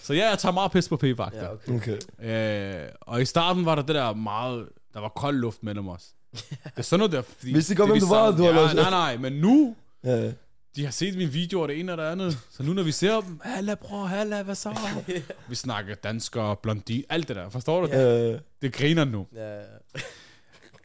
[0.04, 1.44] Så ja, jeg tager meget pis på p-vagter.
[1.44, 1.98] ja, okay.
[2.20, 2.82] Okay.
[2.84, 6.08] Øh, og i starten var der det der meget, der var kold luft mellem os.
[6.32, 6.42] Det
[6.78, 7.54] er sådan noget der, fordi...
[7.54, 10.32] Vidste de godt, det hvem du var, du ja, Nej, nej, men nu, Ja.
[10.76, 12.38] De har set mine videoer, det ene og det andet.
[12.52, 14.80] Så nu når vi ser dem, halla bror, halla, hvad så?
[15.50, 17.88] vi snakker dansker, blondin, alt det der, forstår du?
[17.98, 18.38] Ja.
[18.62, 19.28] Det griner nu.
[19.36, 19.60] Ja.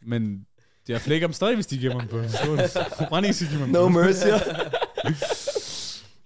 [0.03, 0.47] Men
[0.89, 2.31] jeg flækker dem stadig, hvis de giver mig en bøde.
[3.09, 4.27] Brænd ikke, giver mig No mercy.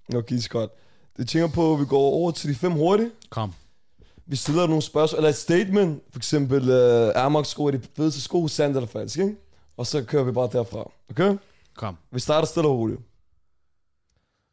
[0.18, 0.72] okay, Scott.
[1.16, 3.11] Det tænker på, at vi går over til de fem hurtige.
[3.30, 3.52] Kom.
[4.26, 6.02] Vi stiller nogle spørgsmål, eller et statement.
[6.11, 9.36] For eksempel, uh, Air sko er de fedeste sko, sandt eller falsk, ikke?
[9.76, 10.90] Og så kører vi bare derfra.
[11.11, 11.36] Okay?
[11.76, 11.96] Kom.
[12.11, 13.00] Vi starter stille og roligt.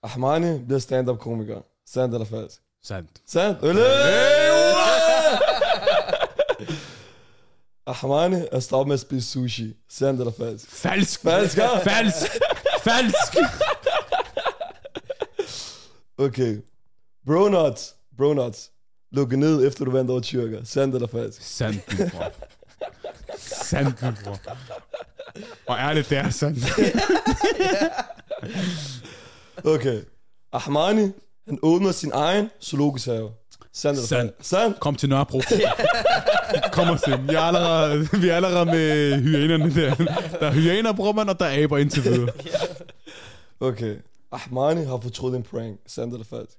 [0.03, 1.61] Ahmani bliver stand-up komiker.
[1.89, 2.61] Sandt eller falsk?
[2.83, 3.09] Sandt.
[3.27, 3.57] Sandt?
[3.63, 3.81] Ølle!
[7.87, 9.75] Ahmani er stoppet med at spise sushi.
[9.89, 10.69] Sandt eller falsk?
[10.69, 11.21] Falsk.
[11.21, 11.77] Falsk, ja.
[11.77, 12.31] Falsk.
[12.81, 13.37] Falsk.
[16.19, 16.57] Okay.
[17.25, 17.95] Bro nuts.
[18.17, 18.71] Bro nuts.
[19.11, 20.63] lukket ned, efter du vandt over tyrker.
[20.63, 21.41] Sandt eller falsk?
[21.41, 22.31] Sandt, bror.
[23.37, 24.37] Sandt, bror.
[25.67, 26.59] Og ærligt, det er sandt.
[29.63, 30.01] Okay.
[30.51, 31.11] Ahmani,
[31.47, 33.31] han åbner sin egen zoologisk have.
[33.73, 33.99] Sandt.
[33.99, 34.33] falsk?
[34.41, 34.79] Sandt?
[34.79, 35.41] Kom til Nørrebro.
[36.73, 37.19] Kom og se.
[37.21, 39.95] Vi er allerede, vi er allerede med hyænerne der.
[40.39, 42.29] Der er hyæner, bror man, og der er aber indtil videre.
[43.59, 43.95] Okay.
[44.31, 45.79] Ahmani har fortrudt en prank.
[45.87, 46.53] Sandt eller falsk?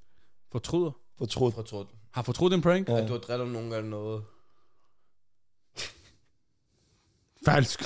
[0.53, 0.90] Fortryder.
[1.18, 1.55] Fortrudt.
[1.55, 1.88] Fortrudt.
[2.12, 2.88] Har fortrudt en prank?
[2.88, 2.96] Ja.
[2.96, 4.22] At du har drillet nogen eller noget.
[7.44, 7.82] Falsk.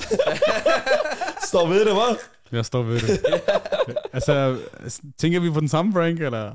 [1.47, 2.17] Står ved det, hva'?
[2.53, 3.25] Jeg står ved det.
[4.13, 4.57] altså,
[5.19, 6.51] tænker vi på den samme prank, eller?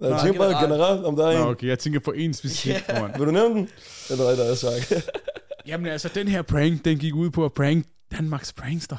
[0.00, 0.72] Jeg Nej, tænker bare generelt.
[0.72, 1.48] generelt, om der er Nå, en.
[1.50, 3.02] okay, jeg tænker på en specifik yeah.
[3.02, 3.12] one.
[3.18, 3.68] Vil du nævne den?
[4.10, 4.92] Eller er det, jeg sagt?
[5.66, 7.86] Jamen altså, den her prank, den gik ud på at prank
[8.18, 8.96] Danmarks prankster.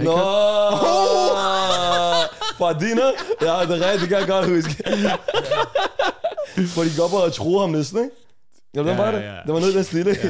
[0.00, 0.10] I Nå!
[0.16, 0.22] hørt?
[2.58, 3.02] Fra dine?
[3.40, 4.84] Ja, det er rigtigt, det kan jeg godt huske.
[6.74, 8.10] Hvor de går op og truer ham næsten, ikke?
[8.74, 9.18] Ja, hvordan Ja, var det?
[9.22, 9.36] ja.
[9.46, 10.16] Det var noget, der stille.
[10.24, 10.28] Ja.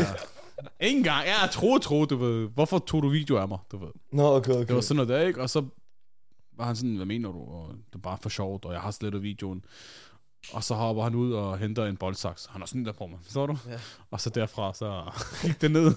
[0.81, 1.27] Ingen gang.
[1.27, 2.49] Ja, tro, tro, du ved.
[2.49, 3.91] Hvorfor tog du video af mig, du ved?
[4.13, 4.67] Nå, okay, okay.
[4.67, 5.41] Det var sådan noget der, ikke?
[5.41, 5.65] Og så
[6.57, 7.39] var han sådan, hvad mener du?
[7.39, 9.65] Og det er bare for sjovt, og jeg har slettet videoen.
[10.53, 12.47] Og så hopper han ud og henter en boldsaks.
[12.51, 13.57] Han har sådan der på mig, forstår du?
[13.69, 13.79] Ja.
[14.11, 15.11] Og så derfra, så
[15.43, 15.95] gik det ned.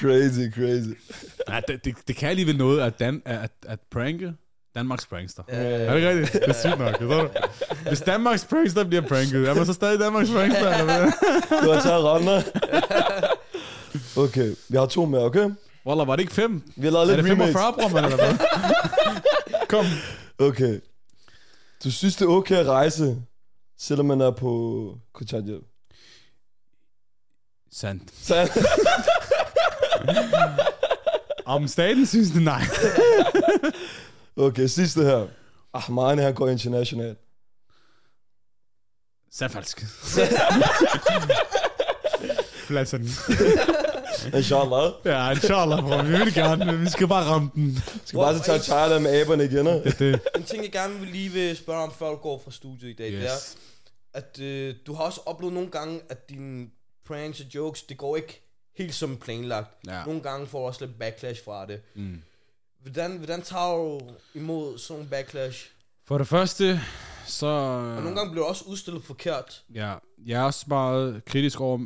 [0.00, 0.90] Crazy, crazy.
[1.48, 4.34] ja, det, det, det, kan alligevel noget at, Dan, at, at pranke
[4.78, 5.42] Danmarks prankster.
[5.48, 5.54] Ja.
[5.56, 6.32] Er det ikke rigtigt?
[6.32, 7.28] Det er sygt nok, forstår du?
[7.88, 11.12] Hvis Danmarks prankster bliver pranket, er man så stadig Danmarks prankster, eller hvad?
[11.64, 12.42] Du har taget render.
[14.16, 15.50] Okay, vi har to mere, okay?
[15.86, 16.62] Wallah, var det ikke fem?
[16.76, 17.46] Vi har lavet Er lidt det remix.
[17.46, 18.38] 45, bror, man, eller hvad?
[19.68, 19.84] Kom.
[20.38, 20.80] Okay.
[21.84, 23.16] Du synes, det er okay at rejse,
[23.78, 25.64] selvom man er på kontanthjælp?
[27.72, 28.02] Sandt.
[28.22, 28.52] Sandt.
[31.46, 32.62] Om staten synes det nej.
[34.38, 35.26] Okay, sidste her.
[35.72, 37.16] Ahmani, han går international.
[39.30, 39.84] Sandt falsk.
[42.66, 43.02] Pladsen.
[44.38, 44.92] Inshallah.
[45.04, 46.02] Ja, inshallah, bror.
[46.02, 47.78] Vi vil gerne, men vi skal bare ramme den.
[48.04, 49.66] Skal bare tage Thailand med aberne igen?
[49.66, 50.20] Det, det.
[50.36, 52.92] En ting, jeg gerne vil lige vil spørge om, før du går fra studiet i
[52.92, 53.20] dag, yes.
[53.20, 56.66] det er, at øh, du har også oplevet nogle gange, at dine
[57.06, 58.42] pranks og jokes, det går ikke
[58.76, 59.86] helt som planlagt.
[59.86, 60.04] Ja.
[60.04, 61.80] Nogle gange får du også lidt backlash fra det.
[61.94, 62.22] Mm.
[62.82, 64.00] Hvordan, hvordan tager du
[64.34, 65.70] imod sådan nogle backlash?
[66.06, 66.80] For det første,
[67.26, 67.46] så...
[67.46, 69.62] Og nogle gange bliver du også udstillet forkert.
[69.74, 69.94] Ja,
[70.26, 71.78] jeg er også meget kritisk over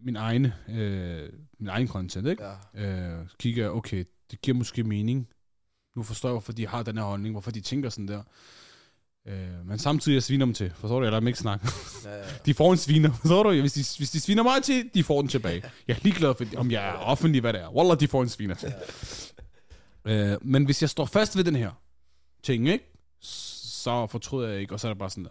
[0.00, 1.28] min egen, øh,
[1.58, 2.44] min egen content, ikke?
[2.74, 2.86] Ja.
[2.86, 5.28] Øh, kigger, okay, det giver måske mening.
[5.96, 8.22] Nu forstår jeg, hvorfor de har den her holdning, hvorfor de tænker sådan der.
[9.28, 11.04] Øh, men samtidig jeg sviner dem til, forstår du?
[11.04, 11.68] Jeg lader dem ikke snakke.
[12.04, 12.24] Ja, ja.
[12.46, 13.60] De får en sviner, forstår du?
[13.60, 15.62] Hvis de, hvis de sviner mig til, de får den tilbage.
[15.88, 17.68] Jeg er ligeglad, for, om jeg er offentlig, hvad det er.
[17.74, 18.74] Wallah, de får en sviner til.
[20.04, 21.72] Øh, men hvis jeg står fast ved den her
[22.42, 22.92] ting, ikke?
[23.82, 25.30] så fortryder jeg ikke, og så er det bare sådan der.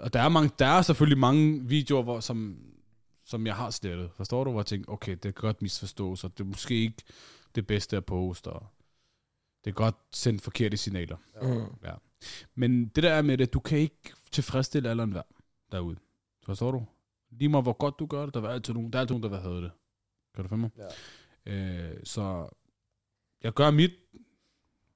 [0.00, 2.58] Og der er, mange, der er selvfølgelig mange videoer, hvor, som,
[3.24, 4.10] som jeg har slettet.
[4.16, 4.50] Forstår du?
[4.50, 7.02] Hvor jeg tænker, okay, det kan godt misforstås, og det er måske ikke
[7.54, 8.66] det bedste at poste, og
[9.64, 11.16] det er godt sendt forkerte signaler.
[11.42, 11.88] Mm.
[11.88, 11.94] Ja.
[12.54, 15.22] Men det der er med det, du kan ikke tilfredsstille alle enhver
[15.72, 15.96] derude.
[16.44, 16.86] Forstår du?
[17.30, 19.22] Lige meget hvor godt du gør det, der er altid nogen, der er altid nogen,
[19.22, 19.70] der vil have det.
[20.34, 20.70] Kan du finde mig?
[21.46, 21.52] Ja.
[21.52, 22.48] Øh, så
[23.46, 23.90] jeg gør mit,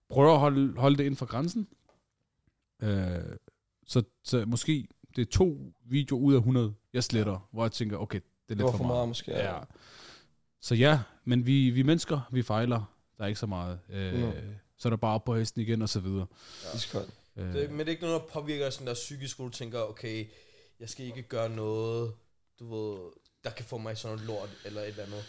[0.08, 1.68] prøver at holde, holde det inden for grænsen.
[2.82, 3.36] Øh,
[3.86, 7.38] så, så måske det er to videoer ud af 100, jeg sletter, ja.
[7.52, 8.96] hvor jeg tænker, okay, det er Det lidt var for, for meget.
[8.98, 9.30] meget, måske.
[9.32, 9.58] Ja.
[10.60, 12.96] Så ja, men vi, vi er mennesker, vi fejler.
[13.18, 13.78] Der er ikke så meget.
[13.88, 14.32] Øh, Nå.
[14.78, 16.26] Så er der bare op på hesten igen, og så videre.
[17.36, 19.80] Øh, Det, men det er ikke noget, der påvirker sådan der psykisk, hvor du tænker,
[19.80, 20.26] okay,
[20.80, 22.12] jeg skal ikke gøre noget,
[22.60, 22.98] du ved,
[23.44, 25.24] der kan få mig sådan noget lort, eller et eller andet.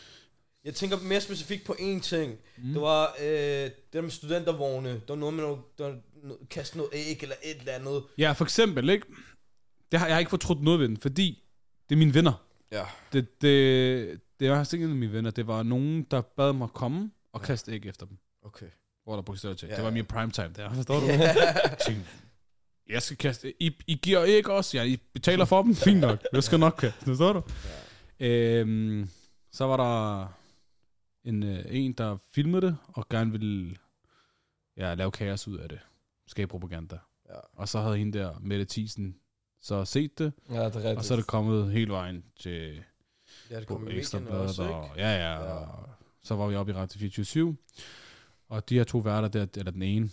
[0.65, 2.35] Jeg tænker mere specifikt på én ting.
[2.57, 2.73] Mm.
[2.73, 4.89] Det var øh, det der med studentervogne.
[4.89, 5.93] Der var noget med noget, der
[6.23, 8.03] no- kaste noget æg eller et eller andet.
[8.17, 9.05] Ja, for eksempel, ikke?
[9.91, 11.43] Det har, jeg har ikke fortrudt noget ved den, fordi
[11.89, 12.45] det er mine venner.
[12.71, 12.83] Ja.
[13.13, 15.31] Det, det, det var ikke en af mine venner.
[15.31, 18.17] Det var nogen, der bad mig komme og kaste æg efter dem.
[18.45, 18.65] Okay.
[19.03, 19.67] Hvor der bogstaveligt til.
[19.69, 19.93] Ja, Det var ja.
[19.93, 21.05] min prime time der, forstår du?
[21.11, 22.09] Jeg tænkte,
[22.89, 23.53] jeg skal kaste...
[23.63, 24.77] I, I giver æg også?
[24.77, 25.75] Ja, I betaler for dem?
[25.85, 26.19] Fint nok.
[26.33, 27.41] Jeg skal nok kaste, forstår du?
[28.19, 29.09] Øhm,
[29.51, 30.27] så var der
[31.23, 33.75] en, øh, en, der filmede det, og gerne ville
[34.77, 35.79] ja, lave kaos ud af det.
[36.27, 36.97] Skabe propaganda.
[37.29, 37.35] Ja.
[37.55, 39.15] Og så havde hende der, Mette Thiesen,
[39.61, 42.83] så set det, Ja, det er og så er det kommet hele vejen til
[43.49, 45.53] Ja, det kom Ekstra Bladet, og, ja, ja, Ja.
[45.53, 45.89] og
[46.21, 47.57] så var vi oppe i Radio 24
[48.49, 50.09] og de her to værter der, eller den ene,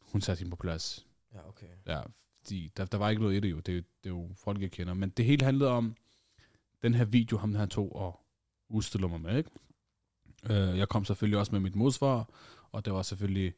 [0.00, 1.06] hun satte hende på plads.
[1.34, 1.66] Ja, okay.
[1.86, 2.00] Ja,
[2.38, 4.60] fordi der, der var ikke noget i det jo, det, jo- det er jo folk,
[4.62, 5.96] jeg kender, men det hele handlede om
[6.82, 8.20] den her video, ham han tog og
[8.68, 9.50] udstiller mig med, ikke?
[10.50, 12.28] Øh, jeg kom selvfølgelig også med mit modsvar,
[12.72, 13.54] og det var selvfølgelig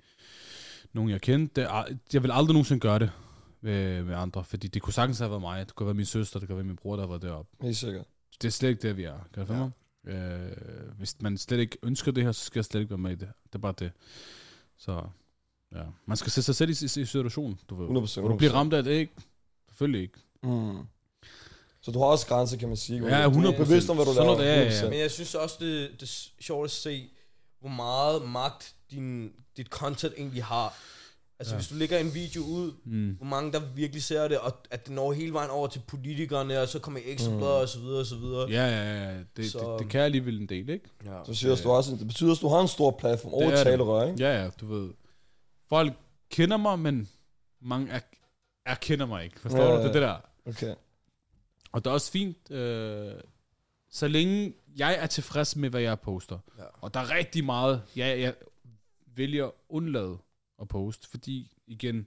[0.93, 1.69] nogen, jeg kendte.
[2.13, 3.11] Jeg vil aldrig nogensinde gøre det,
[3.61, 6.39] med, med andre, fordi det kunne sagtens have været mig, det kunne være min søster,
[6.39, 7.51] det kunne være min bror, der var deroppe.
[7.61, 8.07] Helt sikkert.
[8.43, 9.29] Det er slet ikke det, vi er.
[9.35, 9.69] Kan du ja.
[10.05, 10.53] Øh,
[10.99, 13.15] hvis man slet ikke ønsker det her, så skal jeg slet ikke være med i
[13.15, 13.29] det.
[13.47, 13.93] Det er bare det.
[14.77, 15.03] Så
[15.75, 18.03] ja, man skal sætte sig selv i, i, i situationen, du ved.
[18.03, 18.21] 100%.
[18.21, 19.13] Og du bliver ramt af det, ikke?
[19.69, 20.19] Selvfølgelig ikke.
[20.43, 20.79] Mm.
[21.83, 23.07] Så du har også grænser, kan man sige.
[23.19, 23.47] Ja, Du 100%.
[23.55, 24.39] er bevidst om, hvad du Sådan laver.
[24.39, 24.81] noget, ja, ja, ja.
[24.81, 24.89] 100%.
[24.91, 27.09] Men jeg synes også, det, det er sjovt at se,
[27.61, 30.75] hvor meget magt din, dit content egentlig har.
[31.39, 31.57] Altså Ja.
[31.57, 31.61] ja.
[31.61, 33.11] hvis du lægger en video ud, Mm.
[33.17, 36.61] hvor mange der virkelig ser det, og at det når hele vejen over til politikerne,
[36.61, 38.51] og så kommer ekstrabladet og så videre og så videre.
[38.51, 39.19] Ja, ja, ja.
[39.37, 40.85] Det, Så- det, det kan alligevel en del, ikke?
[41.05, 41.19] Ja.
[41.27, 44.07] Så siger du også, det betyder at du har en stor platform over er talerør,
[44.07, 44.25] ikke?
[44.29, 44.91] Ja, ja, du ved.
[45.69, 45.93] Folk
[46.31, 47.09] kender mig, men
[47.63, 48.01] mange er,
[48.67, 49.41] er kender mig ikke.
[49.41, 49.73] Forstår Ja, du?
[49.73, 49.79] ja.
[49.79, 50.17] Det er det der.
[50.47, 50.75] Okay.
[51.73, 53.15] Og det er også fint, øh,
[53.91, 56.39] så længe jeg er tilfreds med, hvad jeg poster.
[56.59, 56.65] Ja.
[56.73, 58.35] Og der er rigtig meget, jeg, jeg
[59.17, 60.19] vælger undlade
[60.61, 62.07] at poste, fordi igen,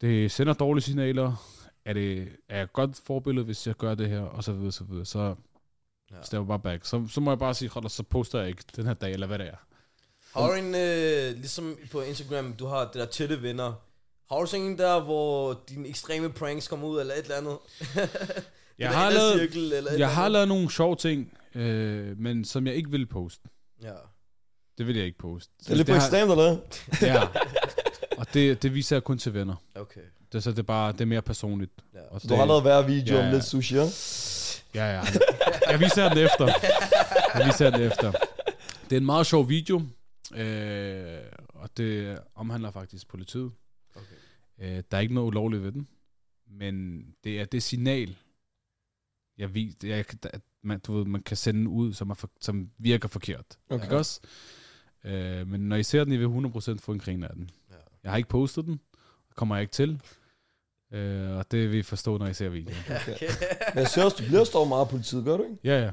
[0.00, 1.46] det sender dårlige signaler.
[1.84, 4.84] Er, det, er jeg godt forbillede, hvis jeg gør det her, og så videre, så
[4.84, 5.04] videre.
[5.04, 5.34] Så
[6.10, 6.16] Ja.
[6.16, 6.22] ja.
[6.22, 6.84] step bare back.
[6.84, 9.26] Så, så må jeg bare sige, hold så poster jeg ikke den her dag, eller
[9.26, 9.56] hvad det er.
[10.34, 13.72] Har du en, øh, ligesom på Instagram, du har det der tætte venner.
[14.30, 17.58] Har du sådan en der, hvor dine ekstreme pranks kommer ud, eller et eller andet?
[18.78, 22.74] Jeg har, lavet, cirkel, eller jeg har lavet nogle sjove ting, øh, men som jeg
[22.74, 23.48] ikke vil poste.
[23.82, 23.92] Ja.
[24.78, 25.52] Det vil jeg ikke poste.
[25.60, 26.56] Det er lidt på har- ekstremt, eller?
[27.02, 27.22] Ja.
[28.18, 29.54] Og det, det viser jeg kun til venner.
[29.74, 30.00] Okay.
[30.32, 31.72] Det, så det er bare det er mere personligt.
[31.94, 31.98] Ja.
[32.10, 33.84] Og Så det, du har lavet hver video Ja, om lidt sushi, ja?
[34.74, 35.02] Ja, ja.
[35.70, 36.46] Jeg viser den efter.
[37.34, 38.12] Jeg viser den efter.
[38.90, 39.82] Det er en meget sjov video,
[40.36, 41.18] øh,
[41.54, 43.52] og det omhandler faktisk politiet.
[44.58, 45.88] Øh, der er ikke noget ulovligt ved den,
[46.50, 48.16] men det er det signal,
[49.38, 52.70] jeg vis, jeg, at man, du ved, man kan sende ud, som, er for, som
[52.78, 53.58] virker forkert.
[53.70, 53.84] Okay.
[53.84, 54.20] Ikke også?
[55.04, 57.50] Øh, men når I ser den, I vil 100% få en grin af den.
[57.70, 57.74] Ja.
[58.02, 58.80] Jeg har ikke postet den,
[59.36, 60.00] kommer jeg ikke til.
[60.92, 62.76] Øh, og det vil I forstå, når I ser videoen.
[63.02, 63.28] Okay.
[63.74, 65.56] Men jeg ser også, du bliver stået meget af politiet, gør du ikke?
[65.64, 65.90] Ja, ja.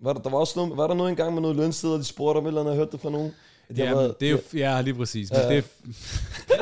[0.00, 2.38] Var der, der var, også noget, var der noget engang med noget lønsteder, de spurgte
[2.38, 3.32] om et eller andet, jeg hørte det fra nogen?
[3.68, 5.30] At Ja, det er jo, ja, lige præcis.
[5.30, 5.48] Men Ja.
[5.48, 5.62] det er,
[6.50, 6.61] Ja,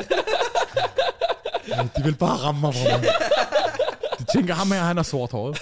[1.97, 2.97] de vil bare ramme mig, bror.
[4.19, 5.57] De tænker, ham her, han er sort håret.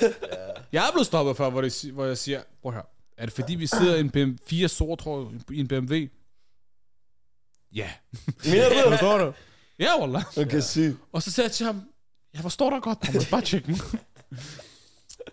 [0.72, 2.82] Jeg er blevet stoppet før, hvor, det, hvor jeg siger, prøv her,
[3.18, 5.96] er det fordi, vi sidder i en BMW, fire sort hår i en BMW?
[7.76, 7.90] Ja.
[8.46, 8.84] Mener du det?
[8.88, 9.34] Forstår du?
[9.80, 10.24] Ja, wallah.
[10.38, 10.96] Okay, sig.
[11.12, 11.82] Og så sagde jeg til ham,
[12.34, 13.78] jeg forstår dig godt, bror, bare tjek mig.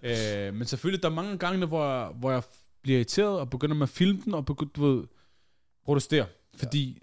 [0.48, 2.42] øh, men selvfølgelig, der er mange gange, hvor jeg, hvor jeg
[2.82, 5.04] bliver irriteret og begynder med at filme den og begynder, du ved,
[5.84, 6.26] protestere.
[6.56, 7.02] Fordi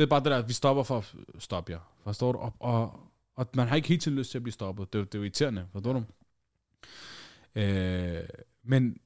[0.00, 1.04] det er bare det der, at vi stopper for at
[1.42, 1.78] stoppe jer.
[2.04, 2.38] Forstår du?
[2.38, 3.00] Og, og,
[3.36, 4.92] og man har ikke helt tiden lyst til at blive stoppet.
[4.92, 6.02] Det, er jo- det er jo irriterende, forstår du?
[7.54, 8.22] Øh,
[8.64, 8.96] men,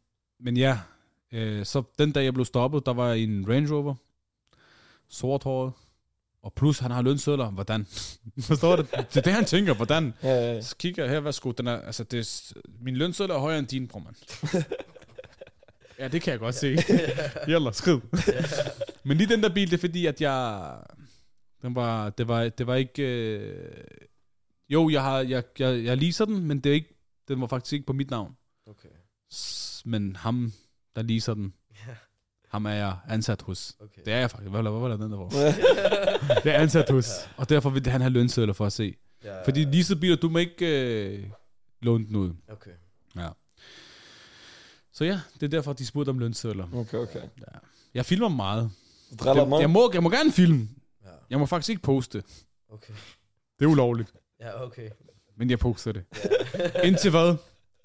[0.41, 0.79] men ja,
[1.33, 3.95] øh, så den dag jeg blev stoppet, der var jeg i en Range Rover,
[5.09, 5.73] sorthåret,
[6.43, 7.51] og plus han har lønsedler.
[7.51, 7.87] Hvordan?
[8.41, 8.83] Forstår du?
[8.83, 9.75] Det er det, han tænker.
[9.75, 10.15] Hvordan?
[10.23, 10.61] Ja, ja, ja.
[10.61, 11.51] Så kigger jeg her, værsgo.
[11.53, 14.17] Den er, altså, det er, min lønseddel er højere end din, bror, mand.
[15.99, 16.77] ja, det kan jeg godt se.
[17.49, 18.01] Jalla, skrid.
[19.05, 20.77] Men lige den der bil, det er fordi, at jeg...
[21.63, 23.03] Den var, det, var, det var ikke...
[23.03, 23.85] Øh,
[24.69, 26.95] jo, jeg, har, jeg, jeg, jeg leaser den, men det er ikke,
[27.29, 28.37] den var faktisk ikke på mit navn.
[28.67, 28.89] Okay.
[29.33, 30.53] S- Men ham,
[30.97, 31.55] der leaser den,
[31.87, 31.95] Ja.
[32.53, 33.77] ham er jeg ansat hos.
[33.81, 34.01] Okay.
[34.05, 34.51] Det er jeg faktisk.
[34.51, 35.29] Hvad, hvad var der den der for?
[36.45, 37.09] det er ansat hos.
[37.37, 38.95] Og derfor vil han have lønsedler for at se.
[39.25, 40.67] Ja, Fordi leasede biler, du må ikke
[41.19, 41.25] øh,
[41.83, 42.33] låne den ud.
[42.49, 42.71] Okay.
[43.17, 43.29] Ja.
[44.93, 46.69] Så ja, det er derfor, de spurgte om lønsedler.
[46.75, 47.21] Okay, okay.
[47.95, 48.71] Jeg filmer meget.
[49.11, 49.61] Du driller Det, mig.
[49.61, 50.69] jeg, må, jeg må gerne filme.
[51.05, 51.09] Ja.
[51.31, 52.23] Jeg må faktisk ikke poste.
[52.73, 52.93] Okay.
[53.59, 54.13] Det er ulovligt.
[54.41, 54.91] Ja, okay.
[55.39, 56.05] Men jeg poster det.
[56.85, 57.37] Indtil hvad?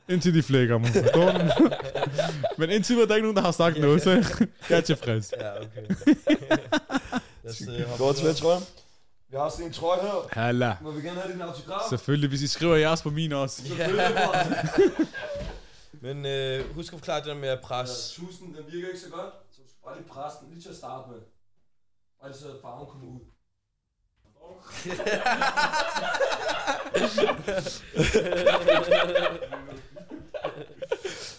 [0.09, 0.89] Indtil de flækker mig.
[0.89, 1.69] Forstår du?
[2.61, 4.09] Men indtil hvad, der er ikke nogen, der har sagt noget, så
[4.69, 5.33] jeg er tilfreds.
[5.39, 5.87] Ja, okay.
[7.45, 8.33] Har til videre.
[8.33, 8.63] trøjen.
[9.31, 10.27] Vi har sådan en trøje her.
[10.31, 10.75] Halla.
[10.81, 11.81] Må vi gerne have din autograf?
[11.89, 13.63] Selvfølgelig, hvis I skriver jeres på min også.
[16.01, 18.21] Men øh, husk at forklare det der med at presse.
[18.21, 19.25] Tusen, den virker ikke så godt,
[19.89, 21.19] bare lige presse den lige til at starte med.
[22.21, 23.19] Bare lige så at farven kommer ud.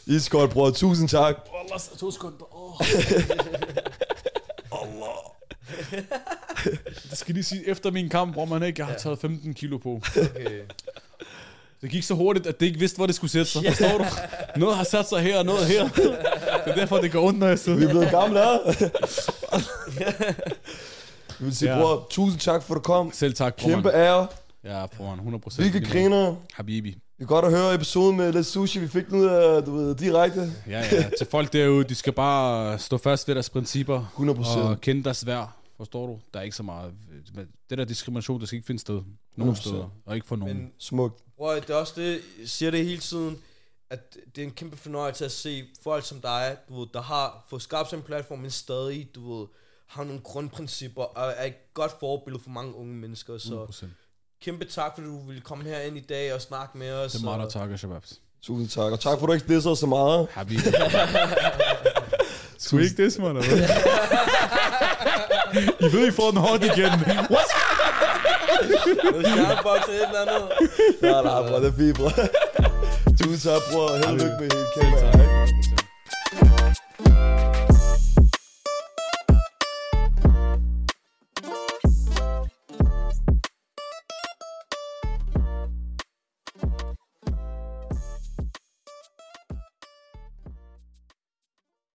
[0.16, 0.70] Iskold, bror.
[0.70, 1.36] Tusind tak.
[1.54, 2.54] Allah, to sekunder.
[2.56, 2.80] Oh.
[4.82, 5.18] Allah.
[7.10, 10.00] Det skal lige sige, efter min kamp, hvor man ikke har taget 15 kilo på.
[10.16, 10.66] Okay.
[11.80, 13.62] Det gik så hurtigt, at det ikke vidste, hvor det skulle sætte sig.
[13.66, 14.04] Forstår du?
[14.60, 15.88] Noget har sat sig her, og noget her.
[16.64, 17.86] Det er derfor, det går ondt, når jeg Vi sidder.
[17.86, 18.40] er blevet gamle.
[21.38, 21.80] Vi vil sige, Ja.
[21.80, 23.10] bror, tusind tak for at du kom.
[23.12, 24.26] Selv tak, Kæmpe bror, ære.
[24.64, 25.70] Ja, bror, 100 procent.
[25.70, 26.36] Hvilke griner.
[26.52, 26.88] Habibi.
[26.90, 28.78] Vi kan godt at høre episoden med lidt sushi.
[28.78, 30.52] Vi fik af, du ved, direkte.
[30.66, 31.10] Ja, ja.
[31.18, 34.04] Til folk derude, de skal bare stå fast ved deres principper.
[34.18, 34.58] 100%.
[34.58, 35.50] Og kende deres værd.
[35.76, 36.18] Forstår du?
[36.34, 36.92] Der er ikke så meget...
[37.70, 39.00] Det der diskrimination, der skal ikke finde sted.
[39.36, 39.60] Nogen 100%.
[39.60, 39.90] steder.
[40.06, 40.56] Og ikke for nogen.
[40.56, 41.14] Men Smukt.
[41.36, 43.38] bror, det er også det, jeg siger det hele tiden,
[43.90, 47.44] at det er en kæmpe fornøjelse at se folk som dig, du ved, der har
[47.48, 49.46] fået skabt sig en platform, men stadig, du ved,
[49.86, 53.86] har nogle grundprincipper, og er et godt forbillede for mange unge mennesker, så 100%.
[54.42, 57.12] kæmpe tak, fordi du ville komme herind i dag og snakke med os.
[57.12, 58.20] Det er mig, der takker, Shababs.
[58.42, 58.92] Tusind tak.
[58.92, 60.28] Og tak for, at du ikke disser så meget.
[60.30, 60.60] Habibi.
[62.58, 63.68] Skulle ikke det, man, eller hvad?
[65.90, 66.90] I ved, I får den hårdt igen.
[67.34, 67.70] What's
[69.04, 70.48] Noget stjerneboks eller et eller andet.
[71.02, 71.58] Nej, nej, bror.
[71.58, 72.12] Det er fint, bror.
[73.30, 73.94] Tusind tak, bror.
[73.94, 75.29] Held og lykke med hele kæmpe.